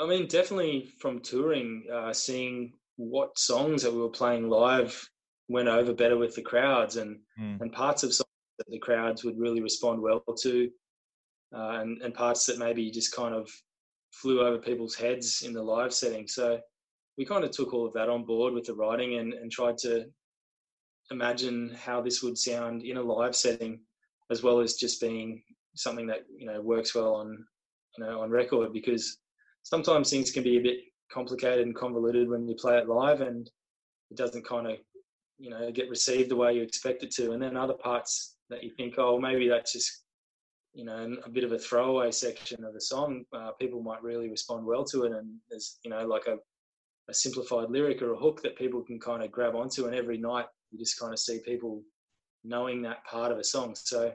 I 0.00 0.06
mean, 0.06 0.26
definitely 0.26 0.92
from 0.98 1.20
touring, 1.20 1.84
uh, 1.92 2.12
seeing 2.12 2.72
what 2.96 3.38
songs 3.38 3.82
that 3.82 3.92
we 3.92 4.00
were 4.00 4.08
playing 4.08 4.48
live 4.48 5.08
went 5.48 5.68
over 5.68 5.92
better 5.92 6.16
with 6.16 6.34
the 6.34 6.42
crowds, 6.42 6.96
and 6.96 7.20
Mm. 7.38 7.60
and 7.60 7.72
parts 7.72 8.02
of 8.02 8.12
songs 8.14 8.28
that 8.58 8.70
the 8.70 8.78
crowds 8.78 9.22
would 9.24 9.38
really 9.38 9.60
respond 9.60 10.00
well 10.00 10.20
to, 10.40 10.70
uh, 11.54 11.78
and 11.80 12.02
and 12.02 12.14
parts 12.14 12.46
that 12.46 12.58
maybe 12.58 12.90
just 12.90 13.14
kind 13.14 13.34
of 13.34 13.48
flew 14.12 14.40
over 14.40 14.58
people's 14.58 14.94
heads 14.94 15.42
in 15.42 15.52
the 15.52 15.62
live 15.62 15.92
setting. 15.92 16.28
So 16.28 16.60
we 17.18 17.24
kind 17.24 17.44
of 17.44 17.50
took 17.50 17.72
all 17.72 17.86
of 17.86 17.92
that 17.94 18.08
on 18.08 18.24
board 18.24 18.54
with 18.54 18.64
the 18.64 18.74
writing 18.74 19.18
and 19.18 19.34
and 19.34 19.50
tried 19.50 19.78
to 19.78 20.06
imagine 21.10 21.76
how 21.78 22.00
this 22.00 22.22
would 22.22 22.38
sound 22.38 22.82
in 22.82 22.96
a 22.96 23.02
live 23.02 23.36
setting, 23.36 23.80
as 24.30 24.42
well 24.42 24.60
as 24.60 24.74
just 24.74 25.00
being 25.00 25.42
something 25.74 26.06
that 26.06 26.24
you 26.36 26.46
know 26.46 26.60
works 26.60 26.94
well 26.94 27.14
on 27.14 27.44
you 27.96 28.04
know 28.04 28.20
on 28.20 28.30
record 28.30 28.72
because 28.72 29.18
sometimes 29.62 30.10
things 30.10 30.30
can 30.30 30.42
be 30.42 30.58
a 30.58 30.62
bit 30.62 30.78
complicated 31.10 31.66
and 31.66 31.74
convoluted 31.74 32.28
when 32.28 32.46
you 32.48 32.54
play 32.54 32.78
it 32.78 32.88
live 32.88 33.20
and 33.20 33.50
it 34.10 34.16
doesn't 34.16 34.46
kind 34.46 34.66
of 34.66 34.76
you 35.38 35.50
know 35.50 35.70
get 35.70 35.88
received 35.88 36.30
the 36.30 36.36
way 36.36 36.54
you 36.54 36.62
expect 36.62 37.02
it 37.02 37.10
to 37.10 37.32
and 37.32 37.42
then 37.42 37.56
other 37.56 37.74
parts 37.74 38.36
that 38.50 38.62
you 38.62 38.70
think 38.76 38.94
oh 38.98 39.18
maybe 39.18 39.48
that's 39.48 39.72
just 39.72 40.01
you 40.74 40.84
know 40.84 41.16
a 41.24 41.28
bit 41.28 41.44
of 41.44 41.52
a 41.52 41.58
throwaway 41.58 42.10
section 42.10 42.64
of 42.64 42.72
the 42.74 42.80
song 42.80 43.24
uh, 43.34 43.50
people 43.60 43.82
might 43.82 44.02
really 44.02 44.28
respond 44.28 44.64
well 44.64 44.84
to 44.84 45.04
it. 45.04 45.12
And 45.12 45.36
there's 45.50 45.78
you 45.84 45.90
know 45.90 46.06
like 46.06 46.26
a, 46.26 46.36
a 47.08 47.14
simplified 47.14 47.70
lyric 47.70 48.02
or 48.02 48.12
a 48.12 48.18
hook 48.18 48.42
that 48.42 48.56
people 48.56 48.82
can 48.82 48.98
kind 48.98 49.22
of 49.22 49.30
grab 49.32 49.54
onto. 49.54 49.86
And 49.86 49.94
every 49.94 50.18
night 50.18 50.46
you 50.70 50.78
just 50.78 50.98
kind 50.98 51.12
of 51.12 51.18
see 51.18 51.40
people 51.44 51.82
knowing 52.44 52.82
that 52.82 53.04
part 53.04 53.32
of 53.32 53.38
a 53.38 53.44
song. 53.44 53.74
So 53.74 54.12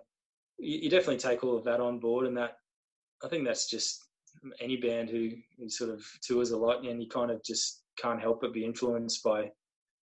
you, 0.58 0.80
you 0.84 0.90
definitely 0.90 1.18
take 1.18 1.44
all 1.44 1.58
of 1.58 1.64
that 1.66 1.80
on 1.80 2.00
board. 2.00 2.26
And 2.28 2.38
that 2.38 2.58
i 3.24 3.28
think 3.28 3.46
that's 3.46 3.70
just 3.70 4.06
any 4.62 4.78
band 4.78 5.10
who, 5.10 5.32
who 5.58 5.70
sort 5.70 5.90
of 5.90 6.06
tours 6.22 6.52
a 6.52 6.58
lot 6.58 6.84
and 6.86 7.02
you 7.02 7.10
kind 7.10 7.32
of 7.32 7.44
just 7.44 7.84
can't 7.98 8.22
help 8.22 8.42
but 8.42 8.54
be 8.54 8.66
influenced 8.66 9.24
by 9.24 9.50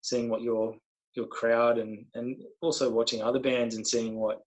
seeing 0.02 0.30
what 0.30 0.42
your 0.42 0.76
your 1.16 1.28
crowd 1.28 1.78
and 1.78 2.06
and 2.16 2.42
also 2.62 2.90
watching 2.90 3.22
other 3.22 3.40
bands 3.40 3.76
and 3.76 3.88
seeing 3.88 4.16
what 4.16 4.42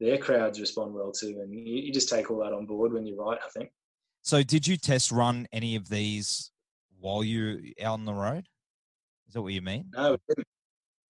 their 0.00 0.18
crowds 0.18 0.60
respond 0.60 0.92
well 0.94 1.12
to 1.12 1.26
and 1.26 1.52
you, 1.54 1.76
you 1.76 1.92
just 1.92 2.08
take 2.08 2.30
all 2.30 2.38
that 2.38 2.52
on 2.52 2.66
board 2.66 2.92
when 2.92 3.06
you 3.06 3.16
write 3.20 3.38
i 3.44 3.48
think 3.50 3.70
So, 4.22 4.42
did 4.42 4.66
you 4.66 4.76
test 4.76 5.12
run 5.12 5.46
any 5.52 5.76
of 5.76 5.88
these 5.88 6.50
while 6.98 7.24
you're 7.24 7.58
out 7.82 7.94
on 7.94 8.04
the 8.04 8.12
road? 8.12 8.44
Is 9.28 9.34
that 9.34 9.42
what 9.42 9.52
you 9.52 9.62
mean? 9.62 9.84
no 9.94 10.12
we 10.12 10.18
didn't. 10.28 10.46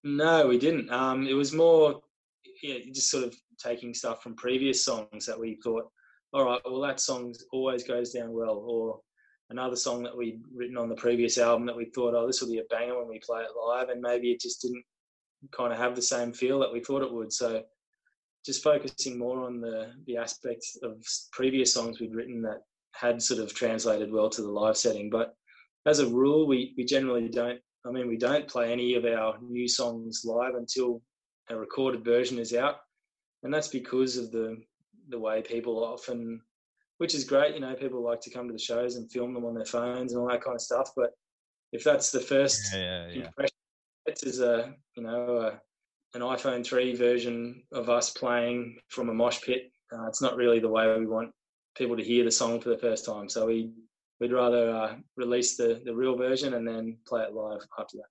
no 0.05 0.47
we 0.47 0.59
didn't 0.59 0.91
um 0.91 1.27
it 1.27 1.35
was 1.35 1.53
more 1.53 2.01
yeah 2.63 2.79
just 2.93 3.11
sort 3.11 3.25
of 3.25 3.35
taking 3.59 3.95
stuff 3.95 4.23
from 4.23 4.35
previous 4.37 4.85
songs 4.85 5.27
that 5.27 5.39
we 5.39 5.59
thought 5.65 5.87
all 6.33 6.45
right 6.45 6.61
well 6.65 6.81
that 6.81 7.01
song 7.01 7.35
always 7.53 7.83
goes 7.85 8.13
down 8.13 8.33
well 8.33 8.57
or 8.67 9.01
another 9.51 9.77
song 9.77 10.03
that 10.05 10.17
we'd 10.17 10.41
written 10.55 10.77
on 10.77 10.89
the 10.89 10.95
previous 10.95 11.37
album 11.37 11.67
that 11.67 11.77
we 11.77 11.87
thought, 11.87 12.15
oh, 12.15 12.27
this 12.27 12.41
will 12.41 12.51
be 12.51 12.59
a 12.59 12.65
banger 12.71 12.97
when 12.99 13.09
we 13.09 13.19
play 13.19 13.43
it 13.43 13.49
live, 13.57 13.89
and 13.89 14.01
maybe 14.01 14.31
it 14.31 14.41
just 14.41 14.63
didn't 14.63 14.85
kind 15.51 15.73
of 15.73 15.79
have 15.79 15.97
the 15.97 16.03
same 16.03 16.33
feel 16.33 16.59
that 16.61 16.73
we 16.73 16.81
thought 16.81 17.03
it 17.03 17.13
would. 17.13 17.33
So 17.33 17.63
just 18.45 18.63
focusing 18.63 19.19
more 19.19 19.45
on 19.47 19.61
the 19.61 19.93
the 20.07 20.17
aspects 20.17 20.77
of 20.83 21.03
previous 21.33 21.73
songs 21.73 22.01
we'd 22.01 22.15
written 22.15 22.43
that 22.43 22.63
had 22.95 23.23
sort 23.23 23.41
of 23.41 23.55
translated 23.55 24.13
well 24.13 24.31
to 24.31 24.43
the 24.43 24.49
live 24.49 24.77
setting. 24.77 25.11
But 25.11 25.35
as 25.87 26.01
a 26.01 26.09
rule, 26.09 26.47
we 26.47 26.75
we 26.77 26.85
generally 26.85 27.29
don't. 27.29 27.61
I 27.87 27.91
mean, 27.91 28.09
we 28.09 28.19
don't 28.19 28.47
play 28.49 28.73
any 28.73 28.95
of 28.95 29.05
our 29.05 29.39
new 29.41 29.67
songs 29.67 30.23
live 30.25 30.55
until 30.55 31.01
a 31.49 31.57
recorded 31.57 32.05
version 32.05 32.39
is 32.39 32.55
out, 32.55 32.77
and 33.43 33.53
that's 33.53 33.69
because 33.69 34.17
of 34.17 34.31
the 34.31 34.59
the 35.09 35.19
way 35.19 35.43
people 35.43 35.83
often 35.83 36.41
which 37.01 37.15
is 37.15 37.25
great. 37.25 37.55
You 37.55 37.61
know, 37.61 37.75
people 37.75 38.03
like 38.03 38.21
to 38.21 38.31
come 38.31 38.47
to 38.47 38.53
the 38.53 38.59
shows 38.59 38.97
and 38.97 39.11
film 39.11 39.33
them 39.33 39.47
on 39.47 39.55
their 39.55 39.65
phones 39.65 40.13
and 40.13 40.21
all 40.21 40.29
that 40.29 40.45
kind 40.45 40.55
of 40.55 40.61
stuff. 40.61 40.91
But 40.95 41.13
if 41.73 41.83
that's 41.83 42.13
the 42.13 42.21
first 42.21 42.61
Yeah, 42.75 43.07
yeah, 43.07 43.07
yeah. 43.09 43.27
impression, 43.27 43.57
it's 44.05 44.23
is 44.23 44.41
a 44.41 44.75
you 44.97 45.03
know 45.03 45.37
a, 45.39 45.61
an 46.14 46.23
iPhone 46.23 46.64
three 46.64 46.95
version 46.95 47.62
of 47.73 47.88
us 47.88 48.11
playing 48.11 48.79
from 48.88 49.09
a 49.09 49.14
mosh 49.14 49.40
pit. 49.43 49.71
Uh, 49.93 50.07
it's 50.07 50.23
not 50.23 50.37
really 50.37 50.59
the 50.59 50.69
way 50.69 50.99
we 50.99 51.07
want 51.07 51.31
people 51.76 51.97
to 51.97 52.02
hear 52.02 52.25
the 52.25 52.31
song 52.31 52.61
for 52.61 52.69
the 52.69 52.79
first 52.79 53.05
time. 53.05 53.29
So 53.29 53.47
we 53.47 53.73
we'd 54.21 54.33
rather 54.33 54.71
uh, 54.71 54.97
release 55.17 55.57
the 55.57 55.81
the 55.85 55.95
real 55.95 56.17
version 56.17 56.55
and 56.55 56.67
then 56.67 56.99
play 57.07 57.23
it 57.23 57.33
live 57.33 57.61
after 57.79 57.99
that. 57.99 58.09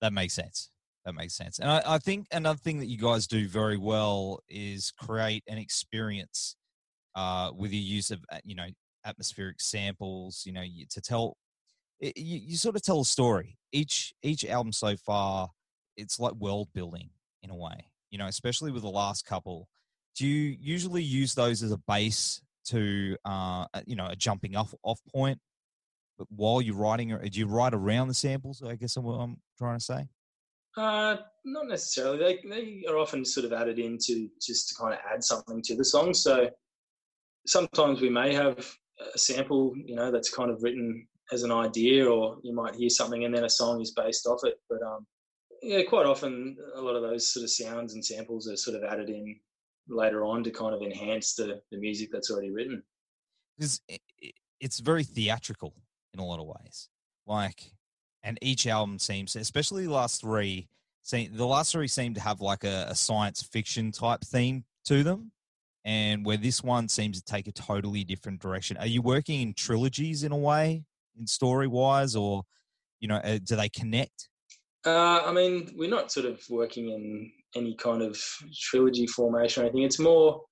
That 0.00 0.12
makes 0.12 0.34
sense. 0.34 0.70
That 1.04 1.14
makes 1.14 1.34
sense. 1.34 1.58
And 1.58 1.70
I, 1.70 1.82
I 1.86 1.98
think 1.98 2.26
another 2.32 2.58
thing 2.58 2.78
that 2.78 2.86
you 2.86 2.98
guys 2.98 3.26
do 3.26 3.48
very 3.48 3.76
well 3.76 4.40
is 4.48 4.92
create 4.92 5.42
an 5.48 5.58
experience 5.58 6.56
uh, 7.16 7.50
with 7.56 7.72
your 7.72 7.82
use 7.82 8.10
of, 8.10 8.24
uh, 8.30 8.38
you 8.44 8.54
know, 8.54 8.68
atmospheric 9.04 9.60
samples. 9.60 10.42
You 10.46 10.52
know, 10.52 10.62
to 10.90 11.00
tell, 11.00 11.36
you, 12.00 12.12
you 12.14 12.56
sort 12.56 12.76
of 12.76 12.82
tell 12.82 13.00
a 13.00 13.04
story. 13.04 13.58
Each 13.72 14.12
each 14.22 14.44
album 14.44 14.72
so 14.72 14.96
far, 14.96 15.48
it's 15.96 16.20
like 16.20 16.34
world 16.34 16.68
building 16.72 17.10
in 17.42 17.50
a 17.50 17.56
way. 17.56 17.86
You 18.10 18.18
know, 18.18 18.26
especially 18.26 18.72
with 18.72 18.82
the 18.82 18.90
last 18.90 19.24
couple. 19.24 19.68
Do 20.16 20.26
you 20.26 20.56
usually 20.60 21.02
use 21.02 21.34
those 21.34 21.62
as 21.62 21.72
a 21.72 21.78
base 21.88 22.42
to, 22.66 23.16
uh, 23.24 23.66
you 23.86 23.96
know, 23.96 24.06
a 24.06 24.16
jumping 24.16 24.56
off 24.56 24.74
off 24.82 25.00
point? 25.12 25.38
But 26.18 26.26
while 26.30 26.60
you're 26.60 26.76
writing, 26.76 27.12
or 27.12 27.26
do 27.26 27.38
you 27.38 27.46
write 27.46 27.72
around 27.72 28.08
the 28.08 28.14
samples? 28.14 28.62
I 28.62 28.76
guess 28.76 28.96
what 28.96 29.14
I'm 29.14 29.38
trying 29.58 29.78
to 29.78 29.84
say. 29.84 30.08
Uh, 30.76 31.16
not 31.44 31.68
necessarily. 31.68 32.18
They 32.18 32.48
they 32.48 32.84
are 32.88 32.98
often 32.98 33.24
sort 33.24 33.46
of 33.46 33.52
added 33.52 33.78
in 33.78 33.98
to 34.02 34.28
just 34.40 34.68
to 34.68 34.74
kind 34.74 34.94
of 34.94 35.00
add 35.10 35.24
something 35.24 35.62
to 35.62 35.76
the 35.76 35.84
song. 35.84 36.14
So 36.14 36.50
sometimes 37.46 38.00
we 38.00 38.08
may 38.08 38.34
have 38.34 38.58
a 39.14 39.18
sample, 39.18 39.74
you 39.76 39.96
know, 39.96 40.10
that's 40.10 40.30
kind 40.30 40.50
of 40.50 40.62
written 40.62 41.06
as 41.32 41.42
an 41.42 41.52
idea, 41.52 42.06
or 42.06 42.38
you 42.42 42.54
might 42.54 42.74
hear 42.74 42.88
something 42.90 43.24
and 43.24 43.34
then 43.34 43.44
a 43.44 43.50
song 43.50 43.80
is 43.80 43.92
based 43.92 44.26
off 44.26 44.40
it. 44.44 44.60
But 44.68 44.82
um, 44.82 45.06
yeah, 45.62 45.82
quite 45.82 46.06
often 46.06 46.56
a 46.74 46.80
lot 46.80 46.96
of 46.96 47.02
those 47.02 47.32
sort 47.32 47.44
of 47.44 47.50
sounds 47.50 47.94
and 47.94 48.04
samples 48.04 48.48
are 48.48 48.56
sort 48.56 48.76
of 48.76 48.82
added 48.84 49.08
in 49.08 49.36
later 49.88 50.24
on 50.24 50.42
to 50.44 50.50
kind 50.50 50.74
of 50.74 50.82
enhance 50.82 51.34
the 51.34 51.60
the 51.70 51.78
music 51.78 52.10
that's 52.12 52.30
already 52.30 52.50
written. 52.50 52.82
because 53.56 53.80
it's 54.60 54.80
very 54.80 55.04
theatrical 55.04 55.74
in 56.14 56.20
a 56.20 56.24
lot 56.24 56.40
of 56.40 56.46
ways. 56.46 56.88
Like, 57.26 57.72
and 58.22 58.38
each 58.42 58.66
album 58.66 58.98
seems, 58.98 59.36
especially 59.36 59.86
the 59.86 59.92
last 59.92 60.20
three, 60.20 60.68
seem, 61.02 61.36
the 61.36 61.46
last 61.46 61.72
three 61.72 61.88
seem 61.88 62.14
to 62.14 62.20
have 62.20 62.40
like 62.40 62.64
a, 62.64 62.86
a 62.88 62.94
science 62.94 63.42
fiction 63.42 63.92
type 63.92 64.20
theme 64.22 64.64
to 64.86 65.02
them, 65.02 65.32
and 65.84 66.24
where 66.24 66.36
this 66.36 66.62
one 66.62 66.88
seems 66.88 67.20
to 67.20 67.24
take 67.24 67.46
a 67.46 67.52
totally 67.52 68.04
different 68.04 68.40
direction. 68.40 68.76
Are 68.76 68.86
you 68.86 69.02
working 69.02 69.40
in 69.42 69.54
trilogies 69.54 70.22
in 70.24 70.32
a 70.32 70.36
way, 70.36 70.84
in 71.18 71.26
story 71.26 71.66
wise, 71.66 72.16
or 72.16 72.42
you 73.00 73.08
know, 73.08 73.16
uh, 73.16 73.38
do 73.42 73.56
they 73.56 73.68
connect? 73.68 74.28
Uh, 74.84 75.22
I 75.24 75.32
mean, 75.32 75.72
we're 75.76 75.90
not 75.90 76.10
sort 76.10 76.26
of 76.26 76.42
working 76.50 76.88
in 76.90 77.30
any 77.54 77.74
kind 77.74 78.02
of 78.02 78.20
trilogy 78.60 79.06
formation 79.06 79.62
or 79.62 79.66
anything. 79.66 79.82
It's 79.82 79.98
more, 79.98 80.42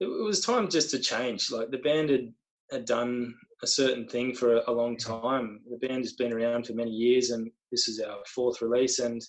it, 0.00 0.06
was 0.06 0.44
time 0.44 0.68
just 0.68 0.90
to 0.90 0.98
change. 0.98 1.50
Like 1.50 1.70
the 1.70 1.78
band 1.78 2.10
had, 2.10 2.32
had 2.72 2.84
done 2.86 3.34
a 3.62 3.66
certain 3.66 4.08
thing 4.08 4.34
for 4.34 4.56
a, 4.56 4.62
a 4.66 4.72
long 4.72 4.96
time. 4.96 5.60
The 5.70 5.86
band 5.86 6.02
has 6.02 6.14
been 6.14 6.32
around 6.32 6.66
for 6.66 6.72
many 6.72 6.90
years, 6.90 7.30
and 7.30 7.50
this 7.70 7.86
is 7.86 8.00
our 8.00 8.18
fourth 8.26 8.60
release. 8.62 8.98
And 8.98 9.22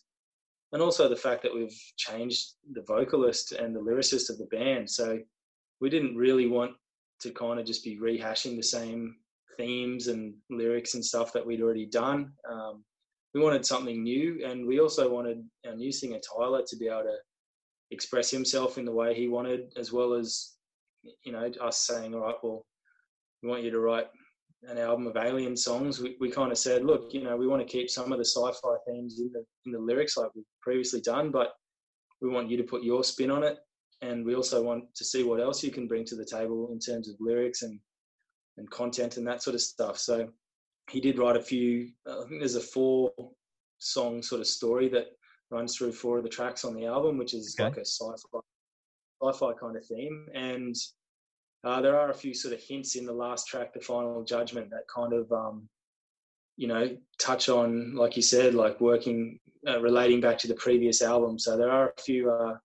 and 0.74 0.82
also 0.82 1.08
the 1.08 1.16
fact 1.16 1.44
that 1.44 1.54
we've 1.54 1.80
changed 1.98 2.54
the 2.74 2.82
vocalist 2.82 3.52
and 3.52 3.76
the 3.76 3.80
lyricist 3.80 4.32
of 4.32 4.40
the 4.40 4.48
band. 4.48 4.90
So 4.90 5.20
we 5.80 5.90
didn't 5.90 6.16
really 6.16 6.48
want 6.48 6.72
to 7.22 7.30
kind 7.32 7.60
of 7.60 7.66
just 7.66 7.84
be 7.84 8.00
rehashing 8.00 8.56
the 8.56 8.64
same 8.64 9.16
themes 9.56 10.08
and 10.08 10.34
lyrics 10.50 10.96
and 10.96 11.06
stuff 11.06 11.32
that 11.34 11.46
we'd 11.46 11.62
already 11.62 11.86
done. 11.86 12.32
Um, 12.52 12.84
we 13.34 13.42
wanted 13.42 13.66
something 13.66 14.04
new, 14.04 14.46
and 14.46 14.66
we 14.66 14.80
also 14.80 15.10
wanted 15.10 15.44
our 15.68 15.76
new 15.76 15.92
singer 15.92 16.20
Tyler 16.20 16.64
to 16.68 16.76
be 16.76 16.88
able 16.88 17.04
to 17.04 17.18
express 17.92 18.30
himself 18.30 18.78
in 18.78 18.86
the 18.86 18.92
way 18.92 19.14
he 19.14 19.28
wanted, 19.28 19.74
as 19.76 19.92
well 19.92 20.14
as 20.14 20.54
you 21.24 21.32
know 21.32 21.52
us 21.62 21.80
saying, 21.80 22.14
"All 22.14 22.22
right, 22.22 22.36
well, 22.44 22.66
we 23.42 23.50
want 23.50 23.64
you 23.64 23.72
to 23.72 23.80
write 23.80 24.08
an 24.64 24.78
album 24.78 25.08
of 25.08 25.18
alien 25.18 25.58
songs." 25.58 26.00
We, 26.00 26.16
we 26.20 26.30
kind 26.30 26.52
of 26.52 26.58
said, 26.58 26.86
"Look, 26.86 27.14
you 27.14 27.24
know, 27.24 27.36
we 27.36 27.48
want 27.48 27.62
to 27.62 27.72
keep 27.72 27.90
some 27.90 28.12
of 28.12 28.20
the 28.20 28.26
sci-fi 28.26 28.76
themes 28.88 29.20
in 29.20 29.32
the 29.34 29.44
in 29.66 29.72
the 29.72 29.80
lyrics 29.80 30.16
like 30.16 30.30
we've 30.36 30.46
previously 30.62 31.02
done, 31.02 31.32
but 31.32 31.54
we 32.22 32.30
want 32.30 32.50
you 32.50 32.58
to 32.58 32.64
put 32.64 32.84
your 32.84 33.04
spin 33.04 33.32
on 33.32 33.44
it, 33.44 33.58
and 34.02 34.24
we 34.26 34.36
also 34.36 34.62
want 34.62 34.84
to 34.96 35.04
see 35.04 35.24
what 35.24 35.42
else 35.42 35.64
you 35.64 35.72
can 35.72 35.88
bring 35.88 36.06
to 36.06 36.16
the 36.16 36.26
table 36.26 36.70
in 36.72 36.80
terms 36.80 37.10
of 37.10 37.16
lyrics 37.20 37.64
and 37.64 37.80
and 38.58 38.70
content 38.70 39.18
and 39.18 39.26
that 39.26 39.42
sort 39.42 39.56
of 39.56 39.62
stuff." 39.62 39.98
So 39.98 40.32
he 40.90 41.00
did 41.00 41.18
write 41.18 41.38
a 41.38 41.42
few. 41.42 41.90
I 42.08 42.24
think 42.28 42.40
there's 42.40 42.56
a 42.56 42.62
four 42.62 43.12
song 43.80 44.22
sort 44.22 44.42
of 44.42 44.48
story 44.48 44.88
that 44.90 45.08
runs 45.50 45.76
through 45.76 45.92
four 45.94 46.18
of 46.18 46.24
the 46.24 46.30
tracks 46.30 46.66
on 46.66 46.74
the 46.74 46.86
album, 46.86 47.18
which 47.18 47.34
is 47.34 47.56
Okay. 47.60 47.70
like 47.70 47.78
a 47.78 47.86
sci-fi, 47.86 48.40
sci-fi 49.22 49.54
kind 49.54 49.78
of 49.78 49.86
theme. 49.86 50.28
And 50.34 50.76
uh, 51.64 51.82
there 51.82 51.98
are 51.98 52.10
a 52.10 52.14
few 52.14 52.34
sort 52.34 52.54
of 52.54 52.62
hints 52.62 52.96
in 52.96 53.06
the 53.06 53.14
last 53.14 53.48
track, 53.48 53.74
the 53.74 53.80
final 53.80 54.24
judgment, 54.24 54.70
that 54.72 54.88
kind 54.94 55.14
of, 55.14 55.32
um, 55.32 55.70
you 56.58 56.68
know, 56.68 56.98
touch 57.20 57.50
on, 57.50 57.96
like 57.96 58.16
you 58.16 58.22
said, 58.22 58.54
like 58.54 58.82
working, 58.82 59.40
uh, 59.68 59.80
relating 59.80 60.22
back 60.22 60.38
to 60.40 60.48
the 60.48 60.56
previous 60.56 61.02
album. 61.02 61.40
So 61.40 61.58
there 61.58 61.72
are 61.72 61.94
a 61.98 62.02
few 62.02 62.32
uh, 62.32 62.58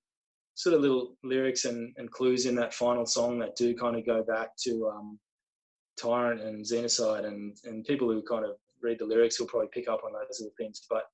sort 0.55 0.75
of 0.75 0.81
little 0.81 1.17
lyrics 1.23 1.65
and, 1.65 1.95
and 1.97 2.11
clues 2.11 2.47
in 2.47 2.55
that 2.57 2.75
final 2.75 3.07
song 3.07 3.39
that 3.39 3.55
do 3.55 3.75
kind 3.77 3.97
of 3.97 4.05
go 4.05 4.23
back 4.23 4.57
to 4.65 4.89
um, 4.89 5.19
Tyrant 6.01 6.41
and 6.41 6.65
Xenocide, 6.65 7.25
and 7.25 7.57
and 7.65 7.85
people 7.85 8.09
who 8.09 8.23
kind 8.23 8.45
of 8.45 8.53
read 8.81 8.99
the 8.99 9.05
lyrics 9.05 9.39
will 9.39 9.47
probably 9.47 9.69
pick 9.73 9.89
up 9.89 10.03
on 10.05 10.13
those 10.13 10.41
little 10.41 10.55
things. 10.57 10.83
But 10.89 11.05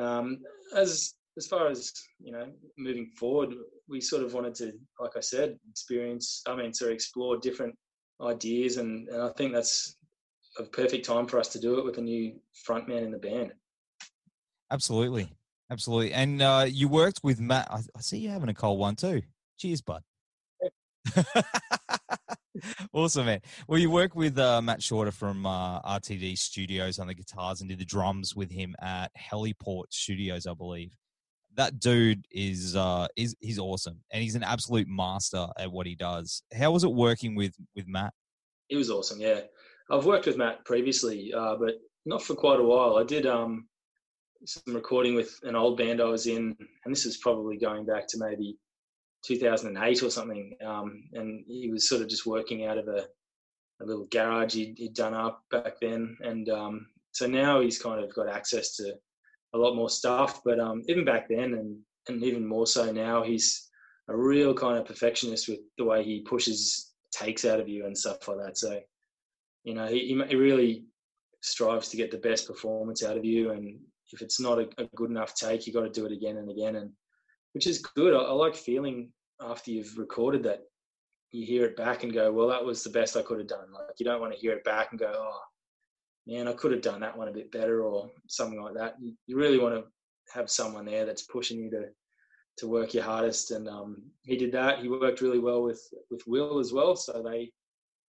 um, 0.00 0.38
as 0.76 1.14
as 1.36 1.46
far 1.46 1.68
as 1.68 1.92
you 2.22 2.32
know, 2.32 2.50
moving 2.76 3.10
forward, 3.18 3.54
we 3.88 4.00
sort 4.00 4.22
of 4.22 4.34
wanted 4.34 4.54
to, 4.56 4.72
like 5.00 5.16
I 5.16 5.20
said, 5.20 5.58
experience. 5.70 6.42
I 6.46 6.54
mean, 6.54 6.72
sort 6.72 6.90
of 6.90 6.94
explore 6.94 7.38
different 7.38 7.74
ideas, 8.20 8.76
and, 8.76 9.08
and 9.08 9.22
I 9.22 9.30
think 9.36 9.52
that's 9.52 9.96
a 10.58 10.64
perfect 10.64 11.06
time 11.06 11.26
for 11.26 11.38
us 11.38 11.48
to 11.48 11.60
do 11.60 11.78
it 11.78 11.84
with 11.84 11.98
a 11.98 12.02
new 12.02 12.34
frontman 12.68 13.02
in 13.02 13.10
the 13.10 13.18
band. 13.18 13.52
Absolutely, 14.70 15.30
absolutely. 15.70 16.12
And 16.12 16.42
uh, 16.42 16.66
you 16.68 16.88
worked 16.88 17.20
with 17.22 17.40
Matt. 17.40 17.68
I, 17.70 17.78
I 17.96 18.00
see 18.00 18.18
you 18.18 18.28
having 18.28 18.48
a 18.48 18.54
cold 18.54 18.78
one 18.78 18.96
too. 18.96 19.22
Cheers, 19.58 19.80
bud. 19.80 20.02
awesome, 22.92 23.26
man. 23.26 23.40
Well, 23.66 23.78
you 23.78 23.90
work 23.90 24.14
with 24.14 24.38
uh, 24.38 24.62
Matt 24.62 24.82
Shorter 24.82 25.10
from 25.10 25.46
uh, 25.46 25.80
RTD 25.82 26.36
Studios 26.38 26.98
on 26.98 27.06
the 27.06 27.14
guitars 27.14 27.60
and 27.60 27.70
did 27.70 27.78
the 27.78 27.84
drums 27.84 28.34
with 28.36 28.50
him 28.50 28.74
at 28.80 29.10
Heliport 29.16 29.84
Studios, 29.90 30.46
I 30.46 30.54
believe. 30.54 30.96
That 31.54 31.80
dude 31.80 32.26
is 32.30 32.76
uh, 32.76 33.08
is 33.14 33.36
he's 33.40 33.58
awesome, 33.58 34.00
and 34.10 34.22
he's 34.22 34.36
an 34.36 34.42
absolute 34.42 34.88
master 34.88 35.46
at 35.58 35.70
what 35.70 35.86
he 35.86 35.94
does. 35.94 36.42
How 36.54 36.70
was 36.70 36.82
it 36.82 36.92
working 36.92 37.34
with 37.34 37.54
with 37.76 37.86
Matt? 37.86 38.14
He 38.68 38.76
was 38.76 38.90
awesome. 38.90 39.20
Yeah, 39.20 39.40
I've 39.90 40.06
worked 40.06 40.26
with 40.26 40.38
Matt 40.38 40.64
previously, 40.64 41.30
uh, 41.36 41.56
but 41.56 41.74
not 42.06 42.22
for 42.22 42.34
quite 42.34 42.58
a 42.58 42.64
while. 42.64 42.96
I 42.96 43.04
did 43.04 43.26
um, 43.26 43.68
some 44.46 44.74
recording 44.74 45.14
with 45.14 45.38
an 45.42 45.54
old 45.54 45.76
band 45.76 46.00
I 46.00 46.04
was 46.04 46.26
in, 46.26 46.56
and 46.84 46.94
this 46.94 47.04
is 47.04 47.18
probably 47.18 47.58
going 47.58 47.84
back 47.84 48.08
to 48.08 48.18
maybe 48.18 48.56
2008 49.24 50.02
or 50.02 50.10
something. 50.10 50.56
Um, 50.64 51.04
and 51.12 51.44
he 51.46 51.70
was 51.70 51.88
sort 51.88 52.02
of 52.02 52.08
just 52.08 52.26
working 52.26 52.66
out 52.66 52.78
of 52.78 52.88
a, 52.88 53.06
a 53.80 53.84
little 53.84 54.06
garage 54.10 54.54
he'd, 54.54 54.74
he'd 54.78 54.94
done 54.94 55.14
up 55.14 55.42
back 55.50 55.80
then, 55.80 56.16
and 56.22 56.48
um, 56.48 56.86
so 57.12 57.26
now 57.26 57.60
he's 57.60 57.80
kind 57.80 58.02
of 58.02 58.14
got 58.14 58.28
access 58.28 58.76
to 58.76 58.94
a 59.54 59.58
lot 59.58 59.76
more 59.76 59.90
stuff. 59.90 60.42
But 60.44 60.60
um, 60.60 60.82
even 60.88 61.04
back 61.04 61.28
then, 61.28 61.54
and 61.54 61.78
and 62.08 62.22
even 62.22 62.46
more 62.46 62.66
so 62.66 62.90
now, 62.90 63.22
he's 63.22 63.68
a 64.08 64.16
real 64.16 64.54
kind 64.54 64.78
of 64.78 64.86
perfectionist 64.86 65.48
with 65.48 65.60
the 65.78 65.84
way 65.84 66.02
he 66.02 66.20
pushes 66.20 66.92
takes 67.12 67.44
out 67.44 67.60
of 67.60 67.68
you 67.68 67.86
and 67.86 67.96
stuff 67.96 68.26
like 68.26 68.38
that. 68.38 68.58
So, 68.58 68.80
you 69.64 69.74
know, 69.74 69.86
he, 69.86 70.00
he 70.00 70.22
he 70.28 70.36
really 70.36 70.84
strives 71.42 71.88
to 71.88 71.96
get 71.96 72.10
the 72.10 72.18
best 72.18 72.46
performance 72.46 73.04
out 73.04 73.16
of 73.16 73.24
you. 73.24 73.50
And 73.50 73.78
if 74.12 74.22
it's 74.22 74.40
not 74.40 74.58
a, 74.58 74.68
a 74.78 74.86
good 74.94 75.10
enough 75.10 75.34
take, 75.34 75.66
you 75.66 75.72
got 75.72 75.82
to 75.82 75.90
do 75.90 76.06
it 76.06 76.12
again 76.12 76.38
and 76.38 76.50
again. 76.50 76.76
And 76.76 76.90
which 77.52 77.66
is 77.66 77.78
good. 77.78 78.14
I, 78.14 78.18
I 78.18 78.32
like 78.32 78.54
feeling 78.54 79.10
after 79.40 79.70
you've 79.70 79.98
recorded 79.98 80.42
that 80.44 80.60
you 81.30 81.46
hear 81.46 81.64
it 81.64 81.76
back 81.76 82.02
and 82.02 82.12
go, 82.12 82.30
well, 82.32 82.48
that 82.48 82.64
was 82.64 82.84
the 82.84 82.90
best 82.90 83.16
I 83.16 83.22
could 83.22 83.38
have 83.38 83.48
done. 83.48 83.72
Like 83.72 83.98
you 83.98 84.04
don't 84.04 84.20
want 84.20 84.32
to 84.34 84.38
hear 84.38 84.52
it 84.52 84.64
back 84.64 84.88
and 84.90 85.00
go, 85.00 85.12
oh 85.14 85.40
man, 86.26 86.48
I 86.48 86.52
could 86.52 86.72
have 86.72 86.82
done 86.82 87.00
that 87.00 87.16
one 87.16 87.28
a 87.28 87.32
bit 87.32 87.50
better 87.50 87.82
or 87.82 88.10
something 88.28 88.60
like 88.60 88.74
that. 88.74 88.96
You, 89.00 89.14
you 89.26 89.36
really 89.36 89.58
want 89.58 89.74
to 89.74 89.84
have 90.34 90.50
someone 90.50 90.84
there 90.84 91.04
that's 91.04 91.22
pushing 91.22 91.58
you 91.58 91.70
to 91.70 91.86
to 92.58 92.68
work 92.68 92.92
your 92.92 93.02
hardest. 93.02 93.50
And 93.50 93.66
um, 93.66 94.02
he 94.24 94.36
did 94.36 94.52
that. 94.52 94.80
He 94.80 94.88
worked 94.88 95.22
really 95.22 95.38
well 95.38 95.62
with 95.62 95.82
with 96.10 96.22
Will 96.26 96.58
as 96.58 96.72
well. 96.72 96.96
So 96.96 97.22
they 97.22 97.50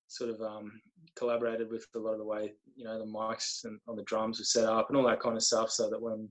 sort 0.08 0.30
of 0.30 0.42
um, 0.42 0.82
collaborated 1.16 1.72
with 1.72 1.88
a 1.96 2.00
lot 2.00 2.12
of 2.12 2.20
the 2.20 2.26
way 2.26 2.54
you 2.76 2.84
know 2.86 3.00
the 3.00 3.12
mics 3.12 3.64
and 3.64 3.80
on 3.88 3.96
the 3.96 4.04
drums 4.04 4.40
were 4.40 4.46
set 4.46 4.66
up 4.66 4.90
and 4.90 4.98
all 4.98 5.08
that 5.08 5.22
kind 5.22 5.38
of 5.38 5.44
stuff, 5.44 5.72
so 5.72 5.90
that 5.90 6.02
when 6.02 6.30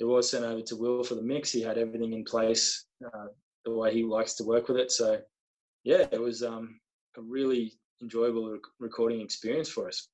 it 0.00 0.04
was 0.04 0.30
sent 0.30 0.44
over 0.44 0.62
to 0.62 0.76
Will 0.76 1.02
for 1.02 1.14
the 1.14 1.22
mix, 1.22 1.50
he 1.50 1.60
had 1.62 1.78
everything 1.78 2.12
in 2.12 2.24
place 2.24 2.84
uh, 3.04 3.26
the 3.64 3.74
way 3.74 3.92
he 3.92 4.04
likes 4.04 4.34
to 4.34 4.44
work 4.44 4.68
with 4.68 4.76
it. 4.76 4.92
So 4.92 5.20
yeah, 5.84 6.06
it 6.10 6.20
was 6.20 6.42
um, 6.42 6.78
a 7.16 7.20
really 7.22 7.72
enjoyable 8.02 8.52
rec- 8.52 8.60
recording 8.78 9.20
experience 9.20 9.68
for 9.68 9.88
us. 9.88 10.08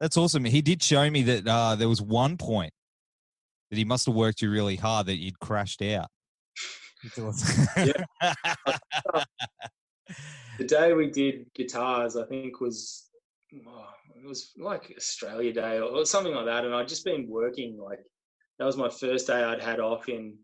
That's 0.00 0.16
awesome. 0.16 0.44
He 0.44 0.62
did 0.62 0.82
show 0.82 1.10
me 1.10 1.22
that 1.22 1.46
uh, 1.46 1.74
there 1.74 1.88
was 1.88 2.00
one 2.00 2.36
point 2.36 2.72
that 3.70 3.76
he 3.76 3.84
must 3.84 4.06
have 4.06 4.14
worked 4.14 4.42
you 4.42 4.50
really 4.50 4.76
hard 4.76 5.06
that 5.06 5.18
you'd 5.18 5.38
crashed 5.40 5.82
out. 5.82 6.08
the 10.58 10.64
day 10.66 10.92
we 10.92 11.10
did 11.10 11.46
guitars, 11.54 12.16
I 12.16 12.26
think 12.26 12.60
was 12.60 13.08
oh, 13.66 13.88
it 14.22 14.26
was 14.26 14.52
like 14.58 14.92
Australia 14.96 15.52
Day 15.52 15.80
or 15.80 16.04
something 16.04 16.34
like 16.34 16.46
that, 16.46 16.64
and 16.64 16.74
I'd 16.74 16.88
just 16.88 17.04
been 17.04 17.28
working 17.28 17.78
like 17.78 18.00
that 18.60 18.66
was 18.66 18.76
my 18.76 18.90
first 18.90 19.26
day 19.26 19.42
I'd 19.42 19.62
had 19.62 19.80
off 19.80 20.08
in 20.08 20.36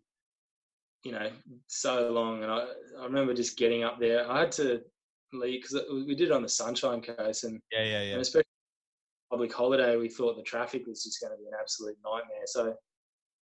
you 1.05 1.13
know 1.13 1.31
so 1.69 2.11
long, 2.11 2.43
and 2.43 2.51
I 2.51 2.65
I 2.99 3.05
remember 3.05 3.35
just 3.35 3.59
getting 3.59 3.85
up 3.85 4.01
there. 4.01 4.29
I 4.29 4.41
had 4.41 4.53
to 4.53 4.81
leave 5.35 5.63
because 5.63 5.85
we 5.93 6.15
did 6.15 6.29
it 6.29 6.33
on 6.33 6.43
the 6.43 6.49
Sunshine 6.49 7.03
Coast, 7.03 7.45
and 7.45 7.61
yeah, 7.71 7.85
yeah, 7.85 8.03
yeah. 8.03 8.13
And 8.13 8.23
especially 8.23 8.45
public 9.31 9.53
holiday, 9.53 9.97
we 9.97 10.09
thought 10.09 10.37
the 10.37 10.43
traffic 10.43 10.87
was 10.87 11.05
just 11.05 11.21
going 11.21 11.33
to 11.33 11.37
be 11.37 11.47
an 11.47 11.53
absolute 11.61 11.97
nightmare. 12.03 12.47
So 12.47 12.75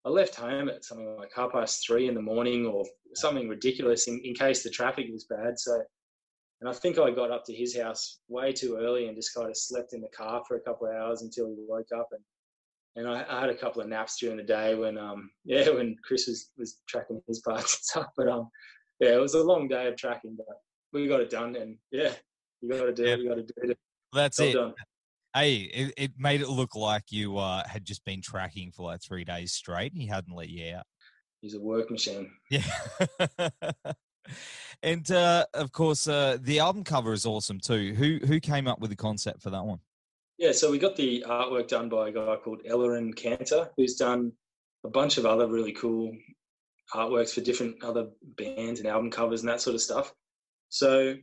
I 0.06 0.10
left 0.10 0.36
home 0.36 0.70
at 0.70 0.84
something 0.84 1.18
like 1.18 1.32
half 1.36 1.51
past 1.51 1.86
three 1.86 2.08
in 2.08 2.15
the 2.15 2.22
morning 2.22 2.65
or 2.65 2.84
something 3.13 3.48
ridiculous 3.48 4.08
in, 4.08 4.20
in 4.24 4.34
case 4.34 4.63
the 4.63 4.70
traffic 4.72 5.06
was 5.12 5.25
bad. 5.25 5.60
So, 5.60 5.82
and 6.62 6.70
I 6.70 6.74
think 6.74 6.98
I 6.98 7.12
got 7.12 7.32
up 7.32 7.46
to 7.46 7.53
his 7.53 7.77
house 7.77 8.22
way 8.27 8.53
too 8.53 8.77
early 8.77 9.08
and 9.08 9.15
just 9.15 9.36
kind 9.36 9.50
of 9.50 9.56
slept 9.56 9.94
in 9.94 10.01
the 10.01 10.10
car 10.18 10.42
for 10.48 10.56
a 10.58 10.62
couple 10.62 10.88
of 10.88 10.96
hours 10.96 11.22
until 11.22 11.48
he 11.48 11.63
woke 11.68 11.89
up. 11.96 12.08
And, 12.12 12.22
and 12.95 13.07
I, 13.07 13.25
I 13.27 13.41
had 13.41 13.50
a 13.50 13.55
couple 13.55 13.81
of 13.81 13.88
naps 13.88 14.19
during 14.19 14.38
the 14.38 14.43
day 14.43 14.75
when, 14.75 14.97
um, 14.97 15.29
yeah, 15.45 15.69
when 15.69 15.95
Chris 16.03 16.27
was, 16.27 16.51
was 16.57 16.79
tracking 16.88 17.21
his 17.27 17.39
parts 17.39 17.75
and 17.75 17.83
stuff. 17.83 18.07
But, 18.15 18.27
um, 18.27 18.50
yeah, 19.00 19.15
it 19.15 19.21
was 19.21 19.33
a 19.33 19.43
long 19.43 19.67
day 19.67 19.88
of 19.88 19.95
tracking, 19.95 20.35
but 20.38 20.45
we 20.91 21.07
got 21.07 21.21
it 21.21 21.29
done. 21.29 21.55
And 21.55 21.77
yeah, 21.91 22.13
you 22.62 22.69
got 22.69 22.83
to 22.83 22.93
do 22.93 23.05
it. 23.05 23.19
You 23.19 23.29
got 23.29 23.35
to 23.35 23.43
do 23.43 23.71
it. 23.71 23.77
That's 24.13 24.39
well 24.39 24.47
it. 24.47 24.53
Done. 24.53 24.73
Hey, 25.35 25.55
it, 25.55 25.93
it 25.97 26.12
made 26.17 26.41
it 26.41 26.50
look 26.50 26.75
like 26.75 27.12
you 27.12 27.38
uh, 27.38 27.67
had 27.67 27.85
just 27.85 28.05
been 28.05 28.21
tracking 28.21 28.71
for 28.71 28.83
like 28.83 29.01
three 29.01 29.23
days 29.23 29.51
straight 29.51 29.91
and 29.91 30.00
he 30.00 30.07
hadn't 30.07 30.35
let 30.35 30.50
you 30.50 30.75
out. 30.75 30.85
He's 31.41 31.55
a 31.55 31.59
work 31.59 31.89
machine. 31.89 32.29
Yeah. 32.51 32.62
and 34.83 35.09
uh, 35.12 35.45
of 35.55 35.71
course, 35.71 36.07
uh, 36.07 36.38
the 36.39 36.59
album 36.59 36.83
cover 36.83 37.13
is 37.13 37.25
awesome 37.25 37.59
too. 37.59 37.93
Who 37.95 38.19
who 38.25 38.39
came 38.39 38.67
up 38.67 38.79
with 38.79 38.91
the 38.91 38.95
concept 38.95 39.41
for 39.41 39.50
that 39.50 39.65
one? 39.65 39.79
Yeah, 40.38 40.52
so 40.52 40.72
we 40.72 40.80
got 40.80 40.96
the 40.96 41.24
artwork 41.28 41.68
done 41.68 41.90
by 41.90 42.10
a 42.10 42.12
guy 42.12 42.36
called 42.44 42.63
Eliran 42.70 43.16
Kantor, 43.16 43.70
who's 43.78 43.96
done 43.96 44.32
a 44.84 44.90
bunch 44.90 45.18
of 45.18 45.25
other 45.25 45.48
really 45.48 45.72
cool 45.74 46.12
artworks 46.94 47.34
for 47.34 47.42
different 47.42 47.84
other 47.84 48.08
bands 48.38 48.80
and 48.80 48.90
album 48.90 49.12
covers 49.12 49.42
and 49.42 49.50
that 49.50 49.62
sort 49.62 49.75
of 49.75 49.82
stuff. 49.82 50.13
So 50.70 51.16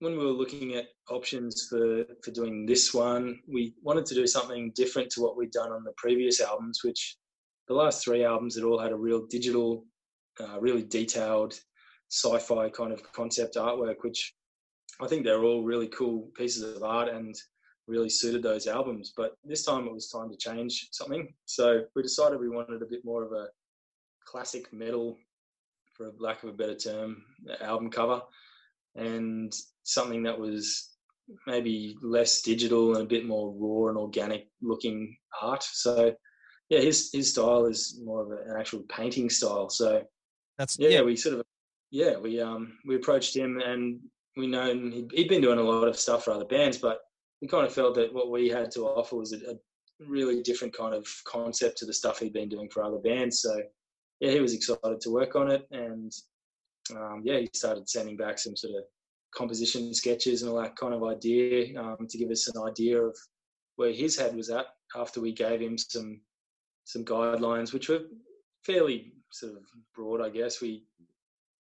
when 0.00 0.18
we 0.18 0.24
were 0.24 0.32
looking 0.32 0.74
at 0.74 0.86
options 1.08 1.66
for 1.68 2.04
for 2.22 2.30
doing 2.30 2.66
this 2.66 2.92
one, 2.92 3.40
we 3.48 3.74
wanted 3.82 4.04
to 4.06 4.14
do 4.14 4.26
something 4.26 4.72
different 4.74 5.10
to 5.10 5.22
what 5.22 5.36
we'd 5.36 5.50
done 5.50 5.72
on 5.72 5.84
the 5.84 5.92
previous 5.96 6.40
albums, 6.40 6.80
which 6.84 7.16
the 7.68 7.74
last 7.74 8.04
three 8.04 8.24
albums 8.24 8.54
had 8.56 8.64
all 8.64 8.78
had 8.78 8.92
a 8.92 8.96
real 8.96 9.26
digital, 9.26 9.86
uh, 10.40 10.60
really 10.60 10.82
detailed 10.82 11.58
sci-fi 12.10 12.68
kind 12.68 12.92
of 12.92 13.12
concept 13.12 13.56
artwork, 13.56 13.96
which 14.02 14.34
I 15.00 15.06
think 15.06 15.24
they're 15.24 15.44
all 15.44 15.62
really 15.64 15.88
cool 15.88 16.30
pieces 16.36 16.62
of 16.76 16.82
art 16.82 17.08
and 17.08 17.34
really 17.86 18.10
suited 18.10 18.42
those 18.42 18.66
albums. 18.66 19.12
But 19.16 19.32
this 19.44 19.64
time 19.64 19.86
it 19.86 19.92
was 19.92 20.08
time 20.08 20.30
to 20.30 20.36
change 20.36 20.88
something, 20.92 21.32
so 21.44 21.82
we 21.94 22.02
decided 22.02 22.40
we 22.40 22.48
wanted 22.48 22.82
a 22.82 22.86
bit 22.86 23.04
more 23.04 23.22
of 23.22 23.32
a 23.32 23.48
classic 24.26 24.72
metal, 24.72 25.18
for 25.94 26.12
lack 26.18 26.42
of 26.42 26.48
a 26.48 26.52
better 26.52 26.74
term, 26.74 27.22
album 27.60 27.90
cover 27.90 28.22
and 28.94 29.54
something 29.84 30.22
that 30.24 30.38
was 30.38 30.90
maybe 31.46 31.96
less 32.02 32.42
digital 32.42 32.94
and 32.94 33.04
a 33.04 33.08
bit 33.08 33.24
more 33.24 33.54
raw 33.56 33.88
and 33.88 33.98
organic 33.98 34.48
looking 34.60 35.16
art. 35.40 35.62
So 35.62 36.14
yeah, 36.68 36.80
his 36.80 37.10
his 37.12 37.30
style 37.30 37.66
is 37.66 38.00
more 38.04 38.22
of 38.22 38.30
an 38.30 38.56
actual 38.58 38.80
painting 38.88 39.30
style. 39.30 39.68
So 39.68 40.02
that's 40.58 40.78
yeah, 40.78 40.88
yeah. 40.88 41.02
we 41.02 41.16
sort 41.16 41.36
of 41.38 41.42
yeah 41.90 42.16
we 42.18 42.40
um 42.40 42.78
we 42.86 42.96
approached 42.96 43.36
him 43.36 43.60
and 43.64 44.00
we 44.36 44.46
known 44.46 44.90
he'd, 44.92 45.10
he'd 45.12 45.28
been 45.28 45.42
doing 45.42 45.58
a 45.58 45.62
lot 45.62 45.88
of 45.88 45.98
stuff 45.98 46.24
for 46.24 46.32
other 46.32 46.44
bands, 46.44 46.78
but 46.78 47.00
we 47.42 47.48
kind 47.48 47.66
of 47.66 47.74
felt 47.74 47.96
that 47.96 48.14
what 48.14 48.30
we 48.30 48.48
had 48.48 48.70
to 48.70 48.82
offer 48.82 49.16
was 49.16 49.32
a, 49.32 49.36
a 49.50 49.54
really 49.98 50.42
different 50.42 50.74
kind 50.74 50.94
of 50.94 51.06
concept 51.24 51.76
to 51.78 51.84
the 51.84 51.92
stuff 51.92 52.20
he'd 52.20 52.32
been 52.32 52.48
doing 52.48 52.70
for 52.70 52.84
other 52.84 52.98
bands. 52.98 53.40
So 53.40 53.60
yeah, 54.20 54.30
he 54.30 54.40
was 54.40 54.54
excited 54.54 55.00
to 55.00 55.10
work 55.10 55.34
on 55.34 55.50
it 55.50 55.66
and 55.72 56.12
um, 56.96 57.22
yeah, 57.24 57.38
he 57.38 57.50
started 57.52 57.88
sending 57.88 58.16
back 58.16 58.38
some 58.38 58.56
sort 58.56 58.74
of 58.76 58.84
composition 59.34 59.92
sketches 59.92 60.42
and 60.42 60.50
all 60.50 60.62
that 60.62 60.76
kind 60.76 60.94
of 60.94 61.02
idea 61.02 61.78
um, 61.80 62.06
to 62.08 62.16
give 62.18 62.30
us 62.30 62.48
an 62.48 62.62
idea 62.62 63.02
of 63.02 63.16
where 63.76 63.92
his 63.92 64.16
head 64.16 64.36
was 64.36 64.48
at 64.48 64.66
after 64.96 65.20
we 65.20 65.32
gave 65.32 65.60
him 65.60 65.76
some 65.76 66.20
some 66.84 67.04
guidelines, 67.04 67.72
which 67.72 67.88
were 67.88 68.00
fairly 68.64 69.12
sort 69.30 69.52
of 69.52 69.62
broad, 69.94 70.20
I 70.20 70.28
guess. 70.28 70.60
We 70.60 70.84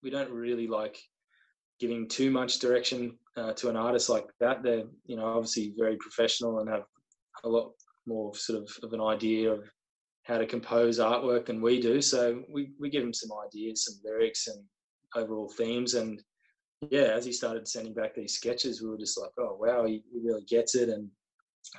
we 0.02 0.10
don't 0.10 0.30
really 0.30 0.66
like 0.66 0.98
giving 1.78 2.08
too 2.08 2.30
much 2.30 2.58
direction 2.58 3.16
uh, 3.36 3.52
to 3.54 3.68
an 3.68 3.76
artist 3.76 4.08
like 4.08 4.26
that. 4.40 4.62
They're 4.62 4.84
you 5.06 5.16
know 5.16 5.24
obviously 5.24 5.74
very 5.78 5.96
professional 5.96 6.58
and 6.60 6.68
have 6.68 6.84
a 7.44 7.48
lot 7.48 7.72
more 8.06 8.34
sort 8.34 8.62
of, 8.62 8.70
of 8.82 8.92
an 8.92 9.00
idea 9.00 9.52
of 9.52 9.70
how 10.24 10.38
to 10.38 10.46
compose 10.46 10.98
artwork 10.98 11.46
than 11.46 11.62
we 11.62 11.80
do. 11.80 12.02
So 12.02 12.42
we, 12.52 12.70
we 12.78 12.90
give 12.90 13.02
them 13.02 13.14
some 13.14 13.30
ideas, 13.46 13.86
some 13.86 14.00
lyrics, 14.04 14.46
and 14.46 14.62
overall 15.14 15.48
themes. 15.48 15.94
And 15.94 16.22
yeah, 16.90 17.12
as 17.16 17.24
he 17.24 17.32
started 17.32 17.66
sending 17.66 17.94
back 17.94 18.14
these 18.14 18.34
sketches, 18.34 18.82
we 18.82 18.90
were 18.90 18.98
just 18.98 19.18
like, 19.18 19.30
oh 19.38 19.56
wow, 19.60 19.86
he, 19.86 20.02
he 20.12 20.20
really 20.22 20.44
gets 20.44 20.74
it, 20.74 20.88
and 20.88 21.08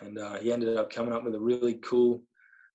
and 0.02 0.18
uh, 0.18 0.40
he 0.40 0.52
ended 0.52 0.78
up 0.78 0.92
coming 0.92 1.14
up 1.14 1.24
with 1.24 1.36
a 1.36 1.40
really 1.40 1.76
cool 1.76 2.22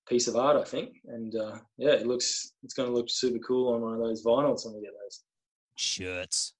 piece 0.07 0.27
of 0.27 0.35
art, 0.35 0.57
I 0.57 0.63
think. 0.63 0.97
And 1.07 1.35
uh, 1.35 1.57
yeah, 1.77 1.91
it 1.91 2.07
looks 2.07 2.53
it's 2.63 2.73
going 2.73 2.89
to 2.89 2.95
look 2.95 3.09
super 3.09 3.39
cool 3.39 3.73
on 3.73 3.81
one 3.81 3.93
of 3.93 3.99
those 3.99 4.23
vinyls 4.23 4.65
when 4.65 4.75
we 4.75 4.81
get 4.81 4.91
those 5.03 5.23
shirts 5.77 6.53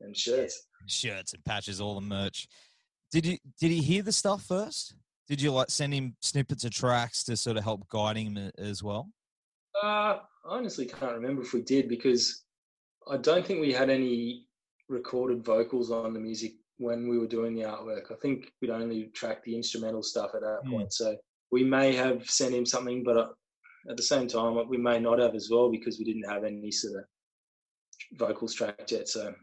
and 0.00 0.16
shirts, 0.16 0.66
shirts 0.86 1.32
and 1.34 1.44
patches, 1.44 1.80
all 1.80 1.94
the 1.94 2.00
merch. 2.00 2.48
Did 3.10 3.26
you 3.26 3.38
did 3.60 3.70
he 3.70 3.80
hear 3.80 4.02
the 4.02 4.12
stuff 4.12 4.42
first? 4.44 4.94
Did 5.28 5.42
you 5.42 5.52
like 5.52 5.70
send 5.70 5.92
him 5.92 6.16
snippets 6.20 6.64
of 6.64 6.72
tracks 6.72 7.24
to 7.24 7.36
sort 7.36 7.58
of 7.58 7.64
help 7.64 7.86
guiding 7.88 8.34
him 8.34 8.50
as 8.58 8.82
well? 8.82 9.10
Uh, 9.82 9.86
I 9.86 10.20
honestly 10.46 10.86
can't 10.86 11.12
remember 11.12 11.42
if 11.42 11.52
we 11.52 11.62
did 11.62 11.88
because 11.88 12.44
I 13.10 13.18
don't 13.18 13.46
think 13.46 13.60
we 13.60 13.72
had 13.72 13.90
any 13.90 14.46
recorded 14.88 15.44
vocals 15.44 15.90
on 15.90 16.14
the 16.14 16.20
music 16.20 16.52
when 16.78 17.08
we 17.08 17.18
were 17.18 17.26
doing 17.26 17.54
the 17.54 17.62
artwork. 17.62 18.10
I 18.10 18.14
think 18.22 18.52
we'd 18.60 18.70
only 18.70 19.10
tracked 19.14 19.44
the 19.44 19.54
instrumental 19.54 20.02
stuff 20.02 20.30
at 20.34 20.40
that 20.40 20.60
mm. 20.66 20.70
point. 20.70 20.92
So 20.92 21.16
we 21.50 21.64
may 21.64 21.94
have 21.94 22.28
sent 22.28 22.54
him 22.54 22.64
something, 22.64 23.02
but 23.04 23.16
uh, 23.16 23.28
at 23.90 23.96
the 23.96 24.02
same 24.02 24.28
time, 24.28 24.56
we 24.68 24.78
may 24.78 24.98
not 24.98 25.18
have 25.18 25.34
as 25.34 25.48
well 25.50 25.70
because 25.70 25.98
we 25.98 26.04
didn't 26.04 26.28
have 26.28 26.44
any 26.44 26.70
sort 26.70 27.00
of 27.00 27.04
vocals 28.18 28.54
tracked 28.54 28.92
yet. 28.92 29.08
So 29.08 29.34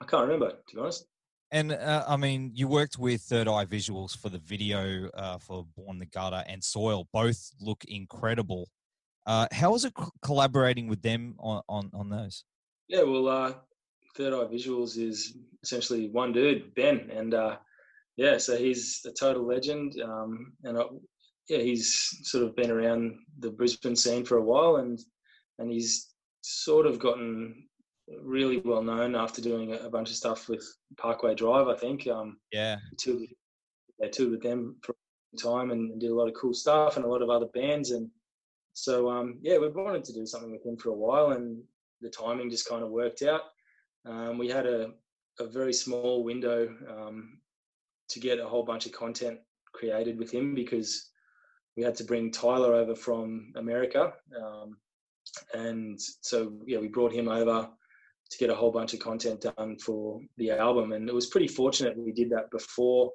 I 0.00 0.04
can't 0.04 0.22
remember, 0.22 0.50
to 0.50 0.74
be 0.74 0.80
honest. 0.80 1.06
And 1.52 1.72
uh, 1.72 2.04
I 2.08 2.16
mean, 2.16 2.50
you 2.54 2.66
worked 2.68 2.98
with 2.98 3.22
Third 3.22 3.48
Eye 3.48 3.64
Visuals 3.66 4.16
for 4.16 4.28
the 4.28 4.38
video 4.38 5.08
uh, 5.14 5.38
for 5.38 5.64
Born 5.76 5.98
the 5.98 6.06
Gutter 6.06 6.44
and 6.48 6.62
Soil. 6.62 7.06
Both 7.12 7.52
look 7.60 7.84
incredible. 7.84 8.68
Uh, 9.26 9.46
how 9.52 9.72
was 9.72 9.84
it 9.84 9.92
collaborating 10.22 10.88
with 10.88 11.02
them 11.02 11.36
on, 11.38 11.62
on, 11.68 11.90
on 11.94 12.10
those? 12.10 12.44
Yeah, 12.88 13.02
well, 13.02 13.28
uh, 13.28 13.54
Third 14.16 14.32
Eye 14.32 14.52
Visuals 14.52 14.98
is 14.98 15.36
essentially 15.62 16.08
one 16.08 16.32
dude, 16.32 16.74
Ben, 16.74 17.10
and 17.12 17.34
uh, 17.34 17.56
yeah, 18.16 18.38
so 18.38 18.56
he's 18.56 19.02
a 19.04 19.12
total 19.12 19.46
legend, 19.46 20.00
um, 20.02 20.52
and 20.64 20.78
uh, 20.78 20.88
yeah, 21.48 21.58
he's 21.58 22.18
sort 22.22 22.44
of 22.44 22.56
been 22.56 22.70
around 22.70 23.18
the 23.40 23.50
Brisbane 23.50 23.96
scene 23.96 24.24
for 24.24 24.38
a 24.38 24.42
while, 24.42 24.76
and 24.76 24.98
and 25.58 25.70
he's 25.70 26.12
sort 26.42 26.86
of 26.86 26.98
gotten 26.98 27.66
really 28.22 28.58
well 28.58 28.82
known 28.82 29.14
after 29.14 29.42
doing 29.42 29.74
a, 29.74 29.88
bunch 29.90 30.10
of 30.10 30.16
stuff 30.16 30.48
with 30.48 30.64
Parkway 30.96 31.34
Drive. 31.34 31.68
I 31.68 31.76
think. 31.76 32.06
Um, 32.06 32.38
yeah. 32.52 32.76
Toured, 32.98 33.28
yeah, 33.98 34.08
toured 34.08 34.30
with 34.30 34.42
them 34.42 34.76
for 34.82 34.92
a 34.92 34.96
long 35.32 35.60
time 35.60 35.70
and 35.70 36.00
did 36.00 36.10
a 36.10 36.14
lot 36.14 36.28
of 36.28 36.34
cool 36.34 36.54
stuff 36.54 36.96
and 36.96 37.04
a 37.04 37.08
lot 37.08 37.22
of 37.22 37.30
other 37.30 37.46
bands, 37.46 37.90
and 37.90 38.10
so 38.72 39.10
um, 39.10 39.38
yeah, 39.42 39.58
we 39.58 39.68
wanted 39.68 40.04
to 40.04 40.12
do 40.12 40.26
something 40.26 40.52
with 40.52 40.64
him 40.64 40.76
for 40.76 40.90
a 40.90 40.94
while, 40.94 41.30
and 41.30 41.62
the 42.00 42.10
timing 42.10 42.50
just 42.50 42.68
kind 42.68 42.82
of 42.82 42.90
worked 42.90 43.22
out. 43.22 43.42
Um, 44.04 44.38
we 44.38 44.48
had 44.48 44.66
a, 44.66 44.90
a 45.40 45.46
very 45.46 45.72
small 45.72 46.22
window 46.22 46.68
um, 46.88 47.38
to 48.10 48.20
get 48.20 48.38
a 48.38 48.46
whole 48.46 48.62
bunch 48.62 48.86
of 48.86 48.92
content 48.92 49.38
created 49.72 50.18
with 50.18 50.30
him 50.30 50.54
because 50.54 51.10
we 51.76 51.82
had 51.82 51.94
to 51.96 52.04
bring 52.04 52.30
Tyler 52.30 52.74
over 52.74 52.94
from 52.94 53.52
America. 53.56 54.12
Um, 54.40 54.76
and 55.54 56.00
so, 56.20 56.52
yeah, 56.66 56.78
we 56.78 56.88
brought 56.88 57.12
him 57.12 57.28
over 57.28 57.68
to 58.30 58.38
get 58.38 58.50
a 58.50 58.54
whole 58.54 58.72
bunch 58.72 58.94
of 58.94 59.00
content 59.00 59.40
done 59.56 59.78
for 59.78 60.20
the 60.36 60.50
album. 60.50 60.92
And 60.92 61.08
it 61.08 61.14
was 61.14 61.26
pretty 61.26 61.48
fortunate 61.48 61.96
we 61.96 62.12
did 62.12 62.30
that 62.30 62.50
before 62.50 63.12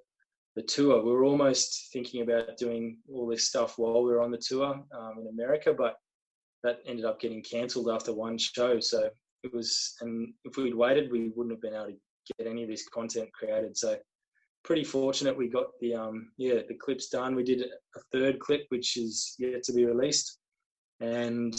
the 0.55 0.61
tour. 0.61 1.03
We 1.03 1.11
were 1.11 1.25
almost 1.25 1.89
thinking 1.91 2.21
about 2.21 2.57
doing 2.57 2.97
all 3.13 3.27
this 3.27 3.47
stuff 3.47 3.77
while 3.77 4.03
we 4.03 4.11
were 4.11 4.21
on 4.21 4.31
the 4.31 4.37
tour 4.37 4.83
um, 4.97 5.15
in 5.19 5.27
America, 5.27 5.73
but 5.77 5.95
that 6.63 6.79
ended 6.85 7.05
up 7.05 7.19
getting 7.19 7.43
cancelled 7.43 7.89
after 7.89 8.13
one 8.13 8.37
show. 8.37 8.79
So 8.79 9.09
it 9.43 9.53
was, 9.53 9.95
and 10.01 10.33
if 10.45 10.57
we'd 10.57 10.75
waited, 10.75 11.11
we 11.11 11.31
wouldn't 11.35 11.55
have 11.55 11.61
been 11.61 11.73
able 11.73 11.87
to 11.87 12.33
get 12.37 12.47
any 12.47 12.63
of 12.63 12.69
this 12.69 12.87
content 12.87 13.31
created. 13.33 13.75
So 13.77 13.97
pretty 14.63 14.83
fortunate 14.83 15.35
we 15.35 15.47
got 15.47 15.67
the 15.79 15.95
um 15.95 16.31
yeah 16.37 16.59
the 16.67 16.75
clips 16.75 17.09
done. 17.09 17.35
We 17.35 17.43
did 17.43 17.61
a 17.61 17.99
third 18.11 18.39
clip 18.39 18.65
which 18.69 18.97
is 18.97 19.35
yet 19.39 19.63
to 19.63 19.73
be 19.73 19.85
released, 19.85 20.37
and 20.99 21.55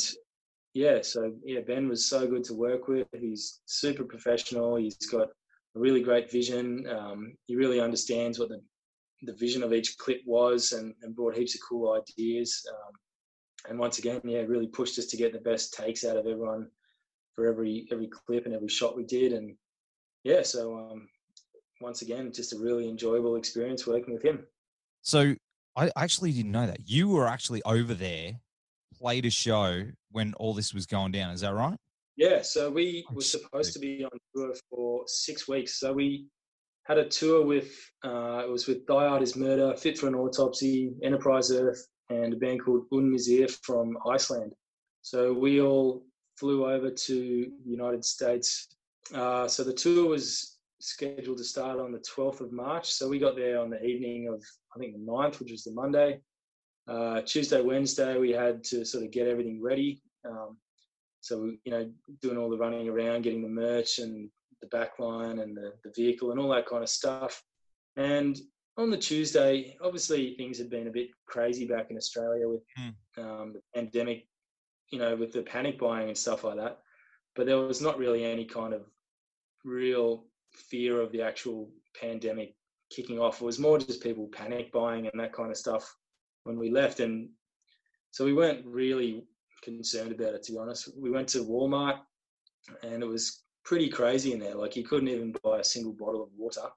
yeah, 0.74 1.02
so 1.02 1.32
yeah, 1.44 1.60
Ben 1.60 1.88
was 1.88 2.06
so 2.06 2.26
good 2.26 2.44
to 2.44 2.54
work 2.54 2.88
with. 2.88 3.06
He's 3.18 3.60
super 3.66 4.04
professional. 4.04 4.76
He's 4.76 4.96
got 4.96 5.28
a 5.76 5.78
really 5.78 6.02
great 6.02 6.30
vision. 6.30 6.86
Um, 6.88 7.34
he 7.46 7.56
really 7.56 7.80
understands 7.80 8.38
what 8.38 8.48
the 8.48 8.60
the 9.24 9.34
vision 9.34 9.62
of 9.62 9.72
each 9.72 9.96
clip 9.98 10.20
was, 10.26 10.72
and, 10.72 10.94
and 11.02 11.14
brought 11.14 11.36
heaps 11.36 11.54
of 11.54 11.60
cool 11.68 11.92
ideas. 11.92 12.66
Um, 12.70 12.92
and 13.70 13.78
once 13.78 13.98
again, 13.98 14.20
yeah, 14.24 14.40
really 14.40 14.66
pushed 14.66 14.98
us 14.98 15.06
to 15.06 15.16
get 15.16 15.32
the 15.32 15.38
best 15.38 15.74
takes 15.74 16.04
out 16.04 16.16
of 16.16 16.26
everyone 16.26 16.68
for 17.34 17.46
every 17.46 17.86
every 17.92 18.08
clip 18.08 18.46
and 18.46 18.54
every 18.54 18.68
shot 18.68 18.96
we 18.96 19.04
did. 19.04 19.32
And 19.32 19.54
yeah, 20.24 20.42
so 20.42 20.76
um, 20.78 21.08
once 21.80 22.02
again, 22.02 22.32
just 22.32 22.54
a 22.54 22.58
really 22.58 22.88
enjoyable 22.88 23.36
experience 23.36 23.86
working 23.86 24.14
with 24.14 24.24
him. 24.24 24.46
So 25.02 25.34
I 25.76 25.90
actually 25.96 26.32
didn't 26.32 26.52
know 26.52 26.66
that 26.66 26.88
you 26.88 27.08
were 27.08 27.26
actually 27.26 27.62
over 27.64 27.94
there, 27.94 28.40
played 29.02 29.26
a 29.26 29.30
show 29.30 29.84
when 30.12 30.32
all 30.34 30.54
this 30.54 30.72
was 30.72 30.86
going 30.86 31.12
down. 31.12 31.32
Is 31.32 31.40
that 31.40 31.54
right? 31.54 31.76
Yeah. 32.16 32.42
So 32.42 32.70
we 32.70 33.04
were 33.12 33.22
supposed 33.22 33.72
to 33.72 33.78
be 33.78 34.04
on 34.04 34.10
tour 34.34 34.54
for 34.70 35.02
six 35.06 35.48
weeks. 35.48 35.80
So 35.80 35.92
we 35.92 36.26
had 36.84 36.98
a 36.98 37.08
tour 37.08 37.44
with 37.44 37.72
uh, 38.04 38.42
it 38.44 38.50
was 38.50 38.66
with 38.66 38.86
Thy 38.86 39.06
Art 39.06 39.22
Is 39.22 39.36
Murder, 39.36 39.74
Fit 39.76 39.98
for 39.98 40.08
an 40.08 40.14
Autopsy, 40.14 40.92
Enterprise 41.02 41.50
Earth, 41.50 41.84
and 42.10 42.32
a 42.32 42.36
band 42.36 42.64
called 42.64 42.84
Une 42.92 43.10
Misère 43.10 43.50
from 43.62 43.96
Iceland. 44.08 44.52
So 45.02 45.32
we 45.32 45.60
all 45.60 46.04
flew 46.36 46.66
over 46.70 46.90
to 46.90 47.50
the 47.64 47.70
United 47.70 48.04
States. 48.04 48.68
Uh, 49.14 49.48
so 49.48 49.64
the 49.64 49.72
tour 49.72 50.08
was 50.08 50.58
scheduled 50.80 51.38
to 51.38 51.44
start 51.44 51.78
on 51.78 51.92
the 51.92 51.98
12th 51.98 52.40
of 52.40 52.52
March. 52.52 52.92
So 52.92 53.08
we 53.08 53.18
got 53.18 53.36
there 53.36 53.58
on 53.60 53.70
the 53.70 53.82
evening 53.84 54.28
of, 54.28 54.42
I 54.74 54.78
think, 54.78 54.94
the 54.94 55.00
9th, 55.00 55.38
which 55.40 55.52
was 55.52 55.64
the 55.64 55.72
Monday. 55.72 56.20
Uh, 56.88 57.20
Tuesday, 57.22 57.60
Wednesday, 57.60 58.18
we 58.18 58.30
had 58.30 58.64
to 58.64 58.84
sort 58.84 59.04
of 59.04 59.10
get 59.10 59.28
everything 59.28 59.62
ready. 59.62 60.02
Um, 60.28 60.56
so, 61.20 61.52
you 61.64 61.70
know, 61.70 61.90
doing 62.20 62.36
all 62.36 62.50
the 62.50 62.58
running 62.58 62.88
around, 62.88 63.22
getting 63.22 63.42
the 63.42 63.48
merch 63.48 63.98
and 63.98 64.28
the 64.60 64.66
back 64.68 64.98
line 64.98 65.38
and 65.38 65.56
the, 65.56 65.72
the 65.84 65.92
vehicle 65.94 66.32
and 66.32 66.40
all 66.40 66.48
that 66.50 66.66
kind 66.66 66.82
of 66.82 66.88
stuff. 66.88 67.42
And 67.96 68.38
on 68.76 68.90
the 68.90 68.96
Tuesday, 68.96 69.76
obviously 69.82 70.34
things 70.36 70.58
had 70.58 70.70
been 70.70 70.88
a 70.88 70.92
bit 70.92 71.08
crazy 71.26 71.66
back 71.66 71.90
in 71.90 71.96
Australia 71.96 72.48
with 72.48 72.62
um, 73.18 73.52
the 73.52 73.60
pandemic, 73.74 74.26
you 74.90 74.98
know, 74.98 75.14
with 75.14 75.32
the 75.32 75.42
panic 75.42 75.78
buying 75.78 76.08
and 76.08 76.18
stuff 76.18 76.44
like 76.44 76.56
that. 76.56 76.78
But 77.36 77.46
there 77.46 77.58
was 77.58 77.80
not 77.80 77.98
really 77.98 78.24
any 78.24 78.44
kind 78.44 78.74
of 78.74 78.82
real 79.64 80.24
fear 80.52 81.00
of 81.00 81.12
the 81.12 81.22
actual 81.22 81.70
pandemic 82.00 82.54
kicking 82.90 83.18
off. 83.18 83.40
It 83.40 83.44
was 83.44 83.58
more 83.58 83.78
just 83.78 84.02
people 84.02 84.28
panic 84.32 84.72
buying 84.72 85.06
and 85.06 85.20
that 85.20 85.32
kind 85.32 85.50
of 85.50 85.56
stuff 85.56 85.94
when 86.44 86.58
we 86.58 86.70
left. 86.70 87.00
And 87.00 87.28
so 88.10 88.24
we 88.24 88.32
weren't 88.32 88.64
really 88.66 89.24
concerned 89.62 90.12
about 90.12 90.34
it, 90.34 90.42
to 90.44 90.52
be 90.52 90.58
honest. 90.58 90.90
We 90.96 91.10
went 91.10 91.28
to 91.28 91.44
Walmart 91.44 91.98
and 92.82 93.02
it 93.02 93.06
was 93.06 93.42
pretty 93.64 93.88
crazy 93.88 94.32
in 94.32 94.40
there. 94.40 94.54
Like 94.54 94.76
you 94.76 94.84
couldn't 94.84 95.08
even 95.08 95.34
buy 95.42 95.58
a 95.58 95.64
single 95.64 95.92
bottle 95.92 96.22
of 96.22 96.30
water. 96.36 96.68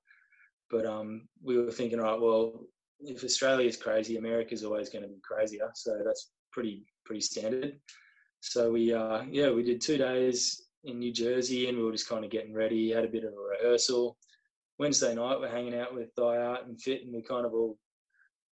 But 0.70 0.86
um, 0.86 1.28
we 1.44 1.58
were 1.58 1.72
thinking, 1.72 2.00
right, 2.00 2.20
well, 2.20 2.66
if 3.00 3.24
Australia 3.24 3.68
is 3.68 3.78
crazy, 3.78 4.18
America's 4.18 4.64
always 4.64 4.90
going 4.90 5.04
to 5.04 5.10
be 5.10 5.20
crazier. 5.24 5.70
So 5.76 6.02
that's 6.04 6.32
pretty 6.52 6.84
pretty 7.06 7.22
standard. 7.22 7.78
So 8.40 8.72
we 8.72 8.94
uh, 8.94 9.24
yeah 9.30 9.52
we 9.52 9.64
did 9.64 9.82
two 9.82 9.98
days 9.98 10.64
in 10.84 11.00
New 11.00 11.12
Jersey 11.12 11.68
and 11.68 11.78
we 11.78 11.84
were 11.84 11.92
just 11.92 12.10
kind 12.10 12.24
of 12.24 12.32
getting 12.32 12.54
ready. 12.54 12.92
Had 12.92 13.06
a 13.06 13.10
bit 13.10 13.24
of 13.24 13.34
a 13.34 13.64
rehearsal. 13.64 14.18
Wednesday 14.78 15.16
night 15.16 15.40
we're 15.40 15.50
hanging 15.50 15.76
out 15.76 15.94
with 15.94 16.14
Thy 16.16 16.38
Art 16.38 16.66
and 16.68 16.82
Fit 16.82 17.04
and 17.04 17.14
we 17.14 17.22
kind 17.22 17.46
of 17.46 17.54
all 17.54 17.78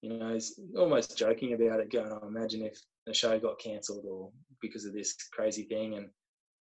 you 0.03 0.17
know 0.17 0.37
almost 0.77 1.17
joking 1.17 1.53
about 1.53 1.79
it, 1.79 1.91
going, 1.91 2.11
oh, 2.11 2.27
imagine 2.27 2.61
if 2.61 2.77
the 3.07 3.13
show 3.13 3.39
got 3.39 3.59
cancelled 3.59 4.05
or 4.05 4.29
because 4.61 4.85
of 4.85 4.93
this 4.93 5.15
crazy 5.31 5.63
thing 5.63 5.95
and 5.95 6.09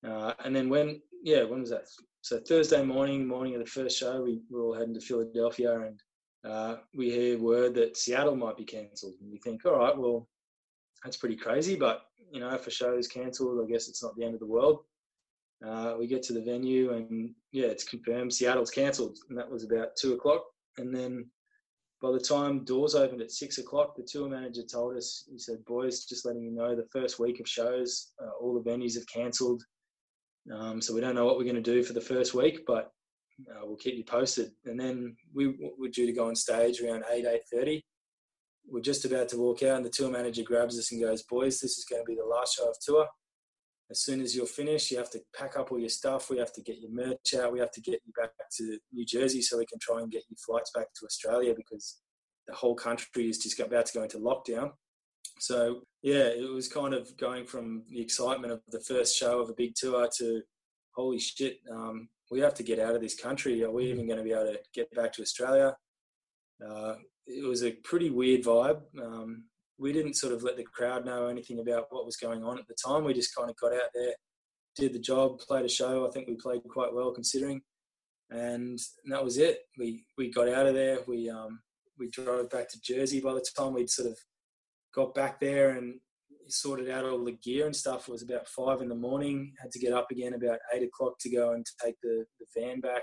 uh, 0.06 0.34
and 0.44 0.54
then 0.54 0.68
when 0.68 1.00
yeah 1.22 1.44
when 1.44 1.60
was 1.60 1.70
that? 1.70 1.86
So 2.20 2.40
Thursday 2.40 2.84
morning, 2.84 3.26
morning 3.26 3.54
of 3.54 3.60
the 3.60 3.70
first 3.70 3.96
show, 3.96 4.22
we 4.22 4.40
were 4.50 4.62
all 4.62 4.74
heading 4.74 4.94
to 4.94 5.00
Philadelphia 5.00 5.80
and 5.80 6.00
uh, 6.44 6.76
we 6.94 7.10
hear 7.10 7.38
word 7.38 7.74
that 7.74 7.96
Seattle 7.96 8.36
might 8.36 8.56
be 8.56 8.64
cancelled, 8.64 9.14
and 9.20 9.30
we 9.30 9.38
think, 9.38 9.64
all 9.64 9.78
right, 9.78 9.96
well, 9.96 10.28
that's 11.02 11.16
pretty 11.16 11.36
crazy, 11.36 11.76
but 11.76 12.02
you 12.32 12.40
know, 12.40 12.50
if 12.50 12.66
a 12.66 12.70
show 12.70 12.96
is 12.96 13.08
cancelled, 13.08 13.64
I 13.64 13.70
guess 13.70 13.88
it's 13.88 14.02
not 14.02 14.16
the 14.16 14.24
end 14.24 14.34
of 14.34 14.40
the 14.40 14.46
world. 14.46 14.80
Uh, 15.66 15.94
we 15.98 16.06
get 16.06 16.22
to 16.24 16.32
the 16.32 16.42
venue, 16.42 16.92
and 16.92 17.34
yeah, 17.52 17.66
it's 17.66 17.84
confirmed 17.84 18.32
Seattle's 18.32 18.70
cancelled, 18.70 19.18
and 19.28 19.38
that 19.38 19.50
was 19.50 19.64
about 19.64 19.96
two 20.00 20.14
o'clock. 20.14 20.44
And 20.76 20.94
then 20.94 21.26
by 22.00 22.12
the 22.12 22.20
time 22.20 22.64
doors 22.64 22.94
opened 22.94 23.22
at 23.22 23.32
six 23.32 23.58
o'clock, 23.58 23.96
the 23.96 24.06
tour 24.08 24.28
manager 24.28 24.62
told 24.62 24.96
us, 24.96 25.24
he 25.30 25.38
said, 25.38 25.64
"Boys, 25.64 26.04
just 26.04 26.24
letting 26.24 26.42
you 26.42 26.52
know, 26.52 26.76
the 26.76 26.86
first 26.92 27.18
week 27.18 27.40
of 27.40 27.48
shows, 27.48 28.12
uh, 28.22 28.30
all 28.40 28.54
the 28.54 28.70
venues 28.70 28.94
have 28.94 29.06
cancelled, 29.08 29.62
um, 30.52 30.80
so 30.80 30.94
we 30.94 31.00
don't 31.00 31.14
know 31.14 31.26
what 31.26 31.36
we're 31.36 31.44
going 31.44 31.56
to 31.56 31.60
do 31.60 31.82
for 31.82 31.94
the 31.94 32.00
first 32.00 32.34
week, 32.34 32.60
but 32.66 32.92
uh, 33.50 33.60
we'll 33.64 33.76
keep 33.76 33.96
you 33.96 34.04
posted." 34.04 34.52
And 34.64 34.78
then 34.78 35.16
we 35.34 35.72
were 35.76 35.88
due 35.88 36.06
to 36.06 36.12
go 36.12 36.28
on 36.28 36.36
stage 36.36 36.80
around 36.80 37.04
eight 37.10 37.26
eight 37.26 37.42
thirty. 37.52 37.84
We're 38.70 38.80
just 38.80 39.04
about 39.04 39.28
to 39.30 39.38
walk 39.38 39.62
out, 39.62 39.76
and 39.76 39.84
the 39.84 39.90
tour 39.90 40.10
manager 40.10 40.42
grabs 40.42 40.78
us 40.78 40.92
and 40.92 41.00
goes, 41.00 41.24
"Boys, 41.24 41.58
this 41.58 41.78
is 41.78 41.84
going 41.84 42.02
to 42.02 42.06
be 42.06 42.14
the 42.16 42.24
last 42.24 42.56
show 42.56 42.68
of 42.68 42.76
tour. 42.80 43.08
As 43.90 44.02
soon 44.02 44.20
as 44.20 44.36
you're 44.36 44.46
finished, 44.46 44.90
you 44.90 44.98
have 44.98 45.10
to 45.10 45.20
pack 45.36 45.56
up 45.56 45.72
all 45.72 45.78
your 45.78 45.88
stuff. 45.88 46.28
We 46.28 46.38
have 46.38 46.52
to 46.52 46.62
get 46.62 46.78
your 46.78 46.90
merch 46.90 47.34
out. 47.34 47.52
We 47.52 47.60
have 47.60 47.70
to 47.72 47.80
get 47.80 48.00
you 48.04 48.12
back 48.16 48.30
to 48.58 48.78
New 48.92 49.06
Jersey 49.06 49.40
so 49.40 49.58
we 49.58 49.66
can 49.66 49.78
try 49.80 50.00
and 50.00 50.10
get 50.10 50.24
your 50.28 50.36
flights 50.44 50.70
back 50.74 50.88
to 50.94 51.06
Australia 51.06 51.54
because 51.56 51.98
the 52.46 52.54
whole 52.54 52.74
country 52.74 53.28
is 53.28 53.38
just 53.38 53.58
about 53.58 53.86
to 53.86 53.98
go 53.98 54.02
into 54.02 54.18
lockdown." 54.18 54.72
So 55.40 55.82
yeah, 56.02 56.28
it 56.28 56.50
was 56.50 56.68
kind 56.68 56.92
of 56.92 57.16
going 57.16 57.46
from 57.46 57.84
the 57.88 58.00
excitement 58.00 58.52
of 58.52 58.60
the 58.68 58.80
first 58.80 59.16
show 59.16 59.40
of 59.40 59.48
a 59.48 59.54
big 59.54 59.74
tour 59.74 60.08
to 60.18 60.42
holy 60.98 61.18
shit, 61.20 61.60
um, 61.70 62.08
we 62.30 62.40
have 62.40 62.54
to 62.54 62.64
get 62.64 62.80
out 62.80 62.96
of 62.96 63.00
this 63.00 63.14
country. 63.14 63.62
Are 63.62 63.70
we 63.70 63.86
even 63.86 64.06
going 64.06 64.18
to 64.18 64.24
be 64.24 64.32
able 64.32 64.52
to 64.52 64.58
get 64.74 64.90
back 64.94 65.12
to 65.14 65.22
Australia? 65.22 65.76
Uh, 66.64 66.94
it 67.26 67.46
was 67.46 67.62
a 67.62 67.70
pretty 67.70 68.10
weird 68.10 68.42
vibe. 68.42 68.80
Um, 69.00 69.44
we 69.78 69.92
didn't 69.92 70.14
sort 70.14 70.32
of 70.32 70.42
let 70.42 70.56
the 70.56 70.64
crowd 70.64 71.04
know 71.04 71.26
anything 71.28 71.60
about 71.60 71.86
what 71.90 72.04
was 72.04 72.16
going 72.16 72.42
on 72.42 72.58
at 72.58 72.66
the 72.66 72.74
time. 72.74 73.04
We 73.04 73.14
just 73.14 73.34
kind 73.34 73.48
of 73.48 73.56
got 73.56 73.72
out 73.72 73.90
there, 73.94 74.12
did 74.76 74.92
the 74.92 74.98
job, 74.98 75.38
played 75.38 75.64
a 75.64 75.68
show. 75.68 76.06
I 76.06 76.10
think 76.10 76.26
we 76.26 76.34
played 76.34 76.62
quite 76.68 76.92
well 76.92 77.12
considering, 77.12 77.62
and 78.30 78.78
that 79.06 79.24
was 79.24 79.38
it. 79.38 79.60
We 79.78 80.04
we 80.16 80.30
got 80.30 80.48
out 80.48 80.66
of 80.66 80.74
there. 80.74 80.98
We 81.06 81.30
um, 81.30 81.60
we 81.98 82.10
drove 82.10 82.50
back 82.50 82.68
to 82.70 82.80
Jersey. 82.80 83.20
By 83.20 83.34
the 83.34 83.44
time 83.56 83.74
we'd 83.74 83.90
sort 83.90 84.08
of 84.08 84.18
got 84.94 85.14
back 85.14 85.38
there 85.38 85.70
and 85.70 86.00
sorted 86.48 86.90
out 86.90 87.04
all 87.04 87.24
the 87.24 87.32
gear 87.32 87.66
and 87.66 87.76
stuff, 87.76 88.08
it 88.08 88.12
was 88.12 88.22
about 88.22 88.48
five 88.48 88.80
in 88.80 88.88
the 88.88 88.94
morning. 88.94 89.52
Had 89.60 89.70
to 89.72 89.78
get 89.78 89.92
up 89.92 90.10
again 90.10 90.34
about 90.34 90.58
eight 90.74 90.82
o'clock 90.82 91.14
to 91.20 91.30
go 91.30 91.52
and 91.52 91.64
take 91.84 91.94
the, 92.02 92.24
the 92.40 92.46
van 92.56 92.80
back. 92.80 93.02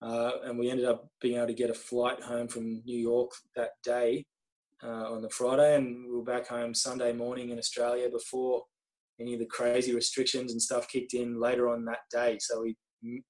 Uh, 0.00 0.32
and 0.44 0.58
we 0.58 0.68
ended 0.68 0.84
up 0.84 1.08
being 1.20 1.36
able 1.36 1.46
to 1.46 1.54
get 1.54 1.70
a 1.70 1.74
flight 1.74 2.20
home 2.20 2.48
from 2.48 2.82
New 2.84 2.98
York 2.98 3.30
that 3.54 3.70
day 3.84 4.24
uh, 4.84 5.12
on 5.12 5.22
the 5.22 5.30
Friday, 5.30 5.76
and 5.76 6.04
we 6.04 6.16
were 6.16 6.24
back 6.24 6.48
home 6.48 6.74
Sunday 6.74 7.12
morning 7.12 7.50
in 7.50 7.58
Australia 7.58 8.08
before 8.10 8.62
any 9.20 9.34
of 9.34 9.40
the 9.40 9.46
crazy 9.46 9.94
restrictions 9.94 10.52
and 10.52 10.60
stuff 10.60 10.88
kicked 10.88 11.14
in 11.14 11.40
later 11.40 11.68
on 11.68 11.84
that 11.84 12.00
day. 12.10 12.38
So 12.40 12.62
we 12.62 12.76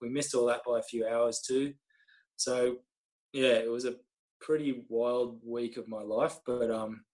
we 0.00 0.08
missed 0.08 0.34
all 0.34 0.46
that 0.46 0.62
by 0.66 0.78
a 0.78 0.82
few 0.82 1.06
hours 1.06 1.42
too. 1.46 1.72
So 2.36 2.76
yeah, 3.32 3.54
it 3.54 3.70
was 3.70 3.84
a 3.84 3.96
pretty 4.40 4.84
wild 4.88 5.40
week 5.44 5.76
of 5.76 5.88
my 5.88 6.02
life, 6.02 6.36
but 6.46 6.70
um, 6.70 7.04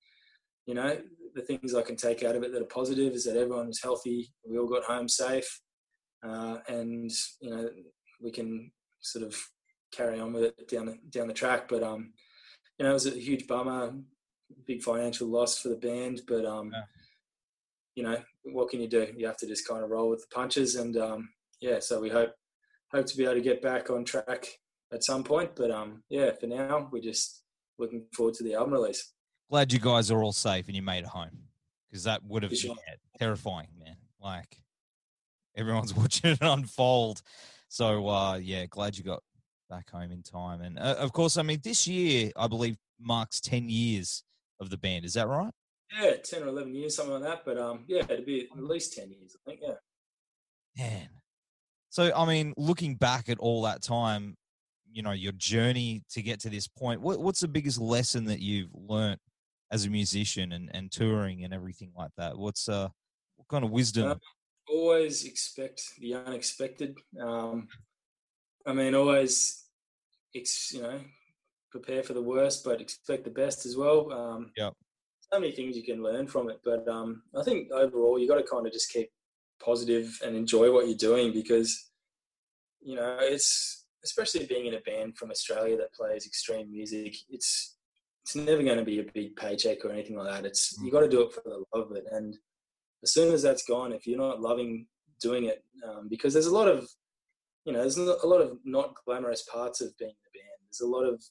you 0.67 0.75
know, 0.75 0.99
the 1.35 1.43
things 1.43 1.75
I 1.75 1.83
can 1.83 1.97
take 1.97 2.23
out 2.23 2.37
of 2.37 2.43
it 2.43 2.53
that 2.53 2.63
are 2.63 2.67
positive 2.67 3.13
is 3.13 3.25
that 3.25 3.37
everyone 3.37 3.69
was 3.69 3.83
healthy. 3.83 4.33
We 4.49 4.59
all 4.59 4.69
got 4.69 4.85
home 4.85 5.09
safe, 5.09 5.61
uh, 6.27 6.59
and 6.69 7.11
you 7.41 7.51
know, 7.51 7.71
we 8.21 8.31
can 8.31 8.71
sort 9.01 9.25
of 9.25 9.37
carry 9.93 10.21
on 10.21 10.33
with 10.33 10.45
it 10.45 10.69
down 10.69 10.87
the 10.87 10.99
down 11.11 11.29
the 11.29 11.35
track. 11.35 11.69
But 11.69 11.83
um, 11.83 12.13
you 12.79 12.85
know, 12.85 12.91
it 12.91 12.95
was 12.95 13.07
a 13.07 13.11
huge 13.11 13.47
bummer, 13.47 13.95
big 14.67 14.83
financial 14.83 15.29
loss 15.29 15.59
for 15.59 15.69
the 15.69 15.77
band. 15.77 16.23
But 16.27 16.45
um, 16.45 16.71
Yeah. 16.73 16.83
you 17.95 18.03
know, 18.03 18.23
what 18.45 18.69
can 18.71 18.81
you 18.81 18.89
do? 18.89 19.07
You 19.17 19.27
have 19.27 19.37
to 19.39 19.47
just 19.47 19.67
kind 19.67 19.83
of 19.83 19.91
roll 19.91 20.11
with 20.11 20.21
the 20.21 20.35
punches, 20.35 20.77
and 20.77 20.97
um, 20.97 21.29
yeah. 21.61 21.79
So 21.81 22.01
we 22.01 22.09
hope 22.11 22.31
hope 22.93 23.07
to 23.07 23.17
be 23.17 23.25
able 23.25 23.35
to 23.35 23.41
get 23.41 23.61
back 23.63 23.91
on 23.91 24.05
track 24.05 24.47
at 24.93 25.05
some 25.05 25.23
point. 25.25 25.55
But 25.57 25.71
um, 25.71 26.03
yeah, 26.09 26.31
for 26.39 26.47
now, 26.47 26.89
we're 26.93 27.03
just 27.03 27.43
looking 27.79 28.07
forward 28.13 28.35
to 28.35 28.45
the 28.45 28.55
album 28.55 28.75
release. 28.75 29.13
Glad 29.51 29.73
you 29.73 29.79
guys 29.79 30.11
are 30.11 30.23
all 30.23 30.33
safe 30.33 30.67
and 30.67 30.77
you 30.77 30.83
made 30.83 31.01
it 31.05 31.07
home 31.07 31.31
because 31.89 32.05
that 32.05 32.23
would 32.25 32.43
have 32.43 32.53
For 32.53 32.69
been 32.69 32.77
terrifying, 33.19 33.69
man. 33.79 33.97
Like 34.21 34.61
everyone's 35.57 35.95
watching 35.97 36.31
it 36.33 36.39
unfold. 36.43 37.23
So 37.69 38.09
uh, 38.09 38.37
yeah, 38.37 38.67
glad 38.67 38.97
you 38.97 39.05
got 39.05 39.23
back 39.71 39.91
home 39.91 40.11
in 40.11 40.23
time. 40.23 40.61
And 40.61 40.79
uh, 40.79 40.97
of 40.99 41.13
course, 41.13 41.37
I 41.37 41.43
mean, 41.43 41.61
this 41.63 41.87
year 41.87 42.31
I 42.37 42.47
believe 42.47 42.77
marks 43.01 43.41
ten 43.41 43.69
years 43.69 44.23
of 44.61 44.71
the 44.71 44.77
band. 44.77 45.05
Is 45.05 45.15
that 45.15 45.29
right? 45.29 45.53
Yeah, 46.01 46.17
ten 46.23 46.43
or 46.43 46.49
eleven 46.49 46.75
years, 46.75 46.97
something 46.97 47.15
like 47.15 47.23
that. 47.23 47.43
But 47.45 47.59
um, 47.59 47.85
yeah, 47.89 48.05
it'd 48.05 48.27
be 48.27 48.49
at 48.51 48.63
least 48.63 48.95
ten 48.95 49.11
years, 49.11 49.37
I 49.37 49.51
think. 49.51 49.61
Yeah. 49.63 50.85
Man. 50.85 51.09
So 51.91 52.13
I 52.15 52.27
mean, 52.27 52.55
looking 52.57 52.95
back 52.95 53.29
at 53.29 53.39
all 53.39 53.63
that 53.63 53.83
time, 53.83 54.37
you 54.93 55.03
know 55.03 55.13
your 55.13 55.33
journey 55.33 56.03
to 56.11 56.23
get 56.23 56.41
to 56.41 56.51
this 56.51 56.69
point. 56.69 57.01
What, 57.01 57.21
what's 57.21 57.41
the 57.41 57.49
biggest 57.49 57.81
lesson 57.81 58.25
that 58.27 58.41
you've 58.41 58.71
learnt 58.75 59.21
as 59.71 59.85
a 59.85 59.91
musician 59.91 60.53
and, 60.53 60.71
and 60.73 60.91
touring 60.91 61.45
and 61.45 61.55
everything 61.55 61.93
like 61.97 62.11
that? 62.17 62.37
What's 62.37 62.69
uh 62.69 62.89
what 63.37 63.49
kind 63.49 63.65
of 63.65 63.71
wisdom? 63.71 64.11
Uh, 64.11 64.15
always 64.71 65.25
expect 65.25 65.83
the 65.99 66.15
unexpected. 66.15 66.99
Um, 67.21 67.69
I 68.67 68.73
mean, 68.73 68.95
always, 68.95 69.65
it's 70.35 70.73
you 70.73 70.83
know, 70.83 71.01
prepare 71.71 72.03
for 72.03 72.15
the 72.15 72.23
worst, 72.23 72.65
but 72.65 72.81
expect 72.81 73.25
the 73.25 73.31
best 73.31 73.67
as 73.67 73.77
well. 73.77 74.13
Um, 74.13 74.53
yeah. 74.57 74.71
So 75.33 75.39
many 75.39 75.53
things 75.53 75.77
you 75.77 75.85
can 75.85 76.03
learn 76.03 76.27
from 76.27 76.49
it, 76.49 76.61
but 76.65 76.89
um, 76.89 77.23
I 77.39 77.43
think 77.43 77.71
overall 77.71 78.19
you 78.19 78.27
got 78.27 78.37
to 78.37 78.43
kind 78.43 78.67
of 78.67 78.73
just 78.73 78.91
keep 78.91 79.11
positive 79.63 80.19
and 80.25 80.35
enjoy 80.35 80.73
what 80.73 80.87
you're 80.87 80.97
doing 80.97 81.33
because, 81.33 81.91
you 82.81 82.97
know, 82.97 83.19
it's 83.21 83.85
especially 84.05 84.47
being 84.47 84.67
in 84.67 84.75
a 84.75 84.81
band 84.81 85.17
from 85.17 85.31
Australia 85.31 85.77
that 85.77 85.93
plays 85.93 86.27
extreme 86.27 86.71
music. 86.71 87.15
It's 87.29 87.77
it's 88.25 88.37
never 88.37 88.63
going 88.63 88.79
to 88.79 88.85
be 88.85 89.01
a 89.01 89.13
big 89.15 89.37
paycheck 89.37 89.85
or 89.85 89.91
anything 89.91 90.17
like 90.17 90.31
that. 90.31 90.47
It's 90.47 90.79
you 90.83 90.91
got 90.91 91.01
to 91.01 91.09
do 91.09 91.23
it 91.23 91.33
for 91.33 91.43
the 91.45 91.65
love 91.75 91.91
of 91.91 91.97
it, 91.97 92.05
and 92.11 92.37
as 93.03 93.13
soon 93.13 93.33
as 93.33 93.43
that's 93.43 93.65
gone, 93.65 93.93
if 93.93 94.07
you're 94.07 94.19
not 94.19 94.41
loving 94.41 94.87
doing 95.21 95.45
it, 95.45 95.65
um, 95.87 96.09
because 96.09 96.33
there's 96.33 96.47
a 96.47 96.55
lot 96.55 96.69
of, 96.69 96.89
you 97.65 97.73
know, 97.73 97.81
there's 97.81 97.97
a 97.97 98.27
lot 98.27 98.41
of 98.41 98.59
not 98.65 98.95
glamorous 99.05 99.43
parts 99.53 99.81
of 99.81 99.97
being 99.99 100.11
in 100.11 100.15
a 100.15 100.33
band. 100.39 100.61
There's 100.71 100.81
a 100.81 100.87
lot 100.87 101.05
of 101.05 101.23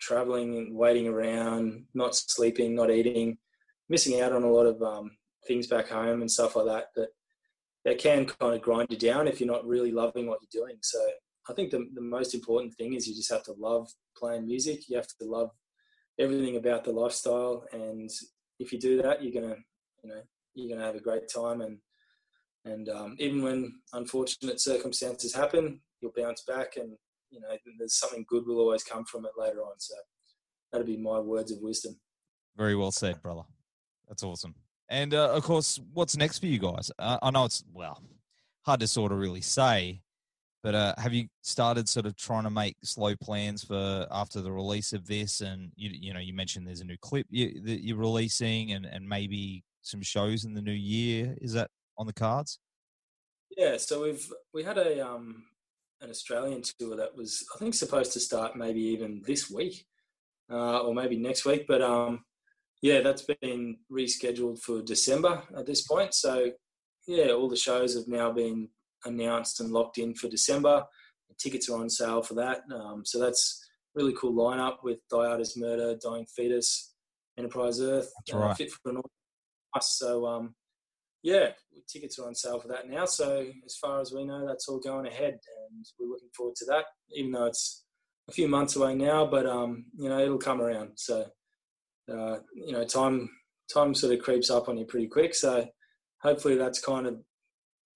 traveling 0.00 0.56
and 0.56 0.76
waiting 0.76 1.08
around, 1.08 1.84
not 1.94 2.14
sleeping, 2.14 2.74
not 2.74 2.90
eating, 2.90 3.38
missing 3.88 4.20
out 4.20 4.32
on 4.32 4.42
a 4.42 4.50
lot 4.50 4.66
of 4.66 4.82
um, 4.82 5.10
things 5.46 5.66
back 5.66 5.88
home 5.88 6.20
and 6.20 6.30
stuff 6.30 6.56
like 6.56 6.66
that. 6.66 6.86
That 6.96 7.08
that 7.84 7.98
can 7.98 8.26
kind 8.26 8.54
of 8.54 8.62
grind 8.62 8.88
you 8.90 8.98
down 8.98 9.28
if 9.28 9.40
you're 9.40 9.50
not 9.50 9.66
really 9.66 9.92
loving 9.92 10.26
what 10.26 10.40
you're 10.42 10.64
doing. 10.64 10.76
So 10.82 10.98
I 11.48 11.52
think 11.52 11.70
the 11.70 11.86
the 11.94 12.00
most 12.00 12.34
important 12.34 12.74
thing 12.74 12.94
is 12.94 13.06
you 13.06 13.14
just 13.14 13.32
have 13.32 13.44
to 13.44 13.54
love 13.58 13.88
playing 14.16 14.46
music. 14.46 14.88
You 14.88 14.96
have 14.96 15.06
to 15.06 15.24
love 15.24 15.50
everything 16.18 16.56
about 16.56 16.84
the 16.84 16.92
lifestyle, 16.92 17.64
and 17.72 18.10
if 18.58 18.72
you 18.72 18.78
do 18.78 19.00
that, 19.02 19.22
you're 19.22 19.40
gonna, 19.40 19.56
you 20.02 20.10
know, 20.10 20.22
you're 20.54 20.78
to 20.78 20.84
have 20.84 20.96
a 20.96 21.00
great 21.00 21.28
time. 21.32 21.60
And 21.60 21.78
and 22.64 22.88
um, 22.88 23.16
even 23.18 23.42
when 23.42 23.72
unfortunate 23.92 24.60
circumstances 24.60 25.34
happen, 25.34 25.80
you'll 26.00 26.12
bounce 26.16 26.42
back, 26.42 26.76
and 26.76 26.96
you 27.36 27.42
know 27.42 27.56
there's 27.78 27.98
something 27.98 28.24
good 28.28 28.46
will 28.46 28.58
always 28.58 28.82
come 28.82 29.04
from 29.04 29.24
it 29.26 29.32
later 29.36 29.60
on. 29.60 29.78
So 29.78 29.94
that'll 30.72 30.86
be 30.86 30.96
my 30.96 31.20
words 31.20 31.52
of 31.52 31.58
wisdom. 31.60 31.96
Very 32.56 32.74
well 32.74 32.90
said, 32.90 33.22
brother. 33.22 33.42
That's 34.08 34.22
awesome. 34.22 34.54
And 34.88 35.14
uh, 35.14 35.32
of 35.32 35.42
course, 35.42 35.80
what's 35.92 36.16
next 36.16 36.38
for 36.38 36.46
you 36.46 36.58
guys? 36.58 36.90
Uh, 36.98 37.18
I 37.22 37.30
know 37.30 37.44
it's 37.44 37.64
well 37.72 38.02
hard 38.66 38.80
to 38.80 38.88
sort 38.88 39.12
of 39.12 39.18
really 39.18 39.40
say, 39.40 40.02
but 40.62 40.74
uh, 40.74 40.94
have 40.98 41.14
you 41.14 41.28
started 41.42 41.88
sort 41.88 42.04
of 42.04 42.16
trying 42.16 42.42
to 42.42 42.50
make 42.50 42.76
slow 42.82 43.14
plans 43.14 43.62
for 43.62 44.06
after 44.10 44.40
the 44.40 44.50
release 44.50 44.92
of 44.92 45.06
this? 45.06 45.40
And 45.40 45.70
you, 45.76 45.90
you 45.92 46.12
know, 46.12 46.18
you 46.18 46.34
mentioned 46.34 46.66
there's 46.66 46.80
a 46.80 46.84
new 46.84 46.96
clip 47.00 47.26
you, 47.30 47.62
that 47.62 47.84
you're 47.84 47.96
releasing, 47.96 48.72
and 48.72 48.84
and 48.84 49.08
maybe 49.08 49.62
some 49.82 50.02
shows 50.02 50.44
in 50.44 50.54
the 50.54 50.62
new 50.62 50.72
year. 50.72 51.36
Is 51.40 51.52
that 51.52 51.70
on 51.96 52.06
the 52.06 52.12
cards? 52.12 52.58
Yeah, 53.56 53.76
so 53.76 54.02
we've 54.02 54.26
we 54.52 54.64
had 54.64 54.78
a 54.78 55.06
um 55.06 55.44
an 56.00 56.10
Australian 56.10 56.62
tour 56.78 56.96
that 56.96 57.16
was 57.16 57.44
I 57.54 57.58
think 57.58 57.74
supposed 57.74 58.12
to 58.12 58.20
start 58.20 58.56
maybe 58.56 58.80
even 58.80 59.22
this 59.26 59.50
week 59.50 59.86
uh, 60.50 60.80
or 60.80 60.94
maybe 60.94 61.16
next 61.18 61.44
week, 61.44 61.66
but 61.66 61.82
um 61.82 62.24
yeah, 62.82 63.00
that's 63.00 63.24
been 63.40 63.78
rescheduled 63.90 64.60
for 64.60 64.82
December 64.82 65.42
at 65.56 65.66
this 65.66 65.82
point. 65.82 66.14
So 66.14 66.52
yeah, 67.06 67.30
all 67.30 67.48
the 67.48 67.56
shows 67.56 67.94
have 67.94 68.08
now 68.08 68.30
been 68.32 68.68
announced 69.04 69.60
and 69.60 69.72
locked 69.72 69.98
in 69.98 70.14
for 70.14 70.28
December. 70.28 70.84
The 71.28 71.34
tickets 71.38 71.68
are 71.68 71.80
on 71.80 71.88
sale 71.88 72.22
for 72.22 72.34
that. 72.34 72.60
Um, 72.72 73.02
so 73.04 73.18
that's 73.18 73.66
really 73.94 74.14
cool 74.18 74.34
lineup 74.34 74.82
with 74.82 74.98
Thy 75.10 75.26
Art 75.26 75.40
Is 75.40 75.56
Murder, 75.56 75.96
Dying 76.02 76.26
Fetus, 76.26 76.94
Enterprise 77.38 77.80
Earth, 77.80 78.12
uh, 78.32 78.38
right. 78.38 78.56
Fit 78.56 78.70
for 78.70 78.90
an 78.90 79.00
so 79.80 80.26
um, 80.26 80.54
yeah, 81.22 81.50
tickets 81.88 82.18
are 82.18 82.26
on 82.26 82.34
sale 82.34 82.60
for 82.60 82.68
that 82.68 82.88
now. 82.88 83.04
So 83.04 83.46
as 83.64 83.76
far 83.76 84.00
as 84.00 84.12
we 84.12 84.24
know, 84.24 84.46
that's 84.46 84.68
all 84.68 84.78
going 84.78 85.06
ahead, 85.06 85.38
and 85.70 85.86
we're 85.98 86.08
looking 86.08 86.28
forward 86.36 86.56
to 86.56 86.64
that. 86.66 86.84
Even 87.10 87.32
though 87.32 87.46
it's 87.46 87.84
a 88.28 88.32
few 88.32 88.48
months 88.48 88.76
away 88.76 88.94
now, 88.94 89.26
but 89.26 89.46
um, 89.46 89.86
you 89.96 90.08
know 90.08 90.20
it'll 90.20 90.38
come 90.38 90.60
around. 90.60 90.92
So 90.96 91.26
uh, 92.12 92.36
you 92.54 92.72
know 92.72 92.84
time 92.84 93.28
time 93.72 93.94
sort 93.94 94.14
of 94.14 94.22
creeps 94.22 94.50
up 94.50 94.68
on 94.68 94.78
you 94.78 94.84
pretty 94.84 95.08
quick. 95.08 95.34
So 95.34 95.66
hopefully 96.22 96.56
that's 96.56 96.80
kind 96.80 97.06
of 97.06 97.18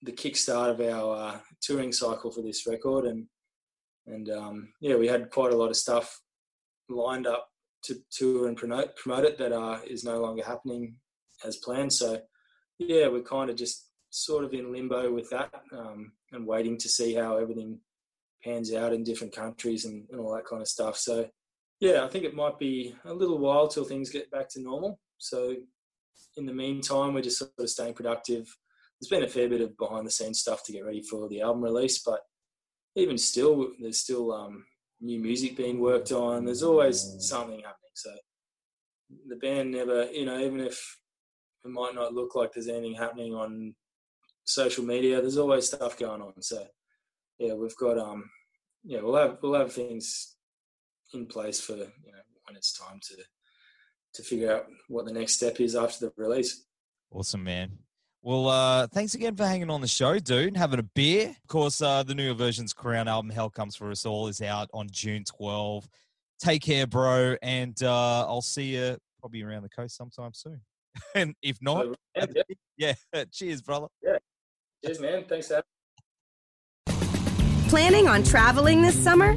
the 0.03 0.13
kickstart 0.13 0.71
of 0.71 0.81
our 0.81 1.35
uh, 1.35 1.39
touring 1.61 1.93
cycle 1.93 2.31
for 2.31 2.43
this 2.43 2.67
record, 2.67 3.05
and 3.05 3.27
and 4.07 4.29
um, 4.31 4.73
yeah, 4.81 4.97
we 4.97 5.07
had 5.07 5.31
quite 5.31 5.53
a 5.53 5.57
lot 5.57 5.71
of 5.71 5.77
stuff 5.77 6.21
lined 6.89 7.27
up 7.27 7.47
to 7.85 7.97
tour 8.11 8.49
and 8.49 8.57
promote 8.57 8.97
promote 8.97 9.25
it 9.25 9.39
that 9.39 9.53
uh, 9.53 9.79
is 9.87 10.05
no 10.05 10.21
longer 10.21 10.45
happening 10.45 10.97
as 11.45 11.57
planned. 11.57 11.93
So 11.93 12.21
yeah, 12.81 13.09
we're 13.09 13.23
kind 13.23 13.51
of 13.51 13.57
just 13.57 13.89
sort 14.09 14.45
of 14.45 14.53
in 14.55 14.73
limbo 14.73 15.13
with 15.13 15.29
that 15.31 15.53
um, 15.73 16.13
and 16.33 16.47
waiting 16.47 16.77
to 16.79 16.89
see 16.89 17.15
how 17.15 17.37
everything 17.37 17.79
pans 18.43 18.73
out 18.73 18.93
in 18.93 19.05
different 19.05 19.35
countries 19.35 19.85
and, 19.85 20.07
and 20.11 20.21
all 20.21 20.35
that 20.35 20.47
kind 20.47 20.63
of 20.63 20.69
stuff. 20.69 20.97
So 20.97 21.29
yeah, 21.79 22.05
I 22.05 22.09
think 22.09 22.25
it 22.25 22.35
might 22.35 22.59
be 22.59 22.95
a 23.05 23.13
little 23.13 23.39
while 23.39 23.69
till 23.69 23.85
things 23.85 24.11
get 24.11 24.31
back 24.31 24.49
to 24.51 24.63
normal. 24.63 24.99
So 25.19 25.55
in 26.37 26.47
the 26.47 26.53
meantime, 26.53 27.15
we're 27.15 27.23
just 27.23 27.39
sort 27.39 27.53
of 27.59 27.69
staying 27.69 27.95
productive. 27.95 28.55
There's 29.01 29.11
been 29.11 29.25
a 29.25 29.29
fair 29.29 29.49
bit 29.49 29.61
of 29.61 29.77
behind 29.77 30.07
the 30.07 30.11
scenes 30.11 30.41
stuff 30.41 30.65
to 30.65 30.73
get 30.73 30.85
ready 30.85 31.03
for 31.03 31.29
the 31.29 31.43
album 31.43 31.63
release, 31.63 32.03
but 32.03 32.21
even 32.97 33.19
still, 33.19 33.73
there's 33.81 33.99
still 33.99 34.33
um, 34.33 34.65
new 35.01 35.21
music 35.21 35.57
being 35.57 35.81
worked 35.81 36.13
on. 36.13 36.45
There's 36.45 36.63
always 36.63 37.17
something 37.19 37.59
happening. 37.59 37.95
So 37.95 38.11
the 39.29 39.37
band 39.37 39.73
never, 39.73 40.11
you 40.11 40.25
know, 40.27 40.39
even 40.39 40.61
if 40.61 41.00
it 41.65 41.71
might 41.71 41.95
not 41.95 42.15
look 42.15 42.35
like 42.35 42.53
there's 42.53 42.69
anything 42.69 42.95
happening 42.95 43.35
on 43.35 43.75
social 44.45 44.85
media. 44.85 45.21
There's 45.21 45.39
always 45.39 45.67
stuff 45.67 45.99
going 45.99 46.23
on. 46.23 46.41
So 46.41 46.67
yeah, 47.39 47.55
we've 47.55 47.77
got 47.77 47.99
um 47.99 48.31
yeah, 48.85 49.01
we'll 49.01 49.17
have 49.17 49.39
we'll 49.43 49.59
have 49.59 49.73
things 49.73 50.37
in 51.13 51.27
place 51.27 51.61
for 51.61 51.75
you 51.75 51.79
know 51.79 52.23
when 52.47 52.57
it's 52.57 52.73
time 52.73 52.99
to 53.09 53.17
to 54.15 54.23
figure 54.23 54.53
out 54.53 54.67
what 54.89 55.07
the 55.07 55.13
next 55.13 55.35
step 55.35 55.61
is 55.61 55.77
after 55.77 56.07
the 56.07 56.13
release. 56.17 56.65
Awesome, 57.13 57.45
man. 57.45 57.79
Well, 58.23 58.49
uh, 58.49 58.87
thanks 58.89 59.15
again 59.15 59.35
for 59.35 59.47
hanging 59.47 59.71
on 59.71 59.81
the 59.81 59.89
show, 59.89 60.19
dude. 60.19 60.57
Having 60.57 60.81
a 60.81 60.85
beer. 60.95 61.29
Of 61.29 61.49
course, 61.49 61.81
uh, 61.81 62.03
the 62.03 62.15
new 62.15 62.33
Aversion's 62.33 62.75
Crown 62.75 63.09
album, 63.09 63.31
Hell 63.31 63.49
Comes 63.49 63.77
For 63.77 63.91
Us 63.91 64.05
All, 64.05 64.27
is 64.27 64.43
out 64.43 64.69
on 64.75 64.89
June 64.91 65.25
12. 65.25 65.89
Take 66.39 66.63
care, 66.63 66.87
bro. 66.87 67.37
And 67.41 67.83
uh, 67.83 68.27
I'll 68.27 68.43
see 68.43 68.77
you 68.77 68.99
probably 69.21 69.43
around 69.43 69.63
the 69.63 69.71
coast 69.71 69.97
sometime 69.97 70.35
soon. 70.35 70.61
and 71.15 71.35
if 71.43 71.59
not, 71.61 71.87
yeah, 72.17 72.27
yeah. 72.77 72.93
yeah. 73.15 73.25
cheers, 73.33 73.63
brother. 73.63 73.87
Yeah. 74.03 74.19
Cheers, 74.85 75.01
man. 75.01 75.25
Thanks, 75.29 75.49
Dad. 75.49 75.63
Planning 77.69 78.09
on 78.09 78.25
traveling 78.25 78.83
this 78.83 79.01
summer? 79.01 79.37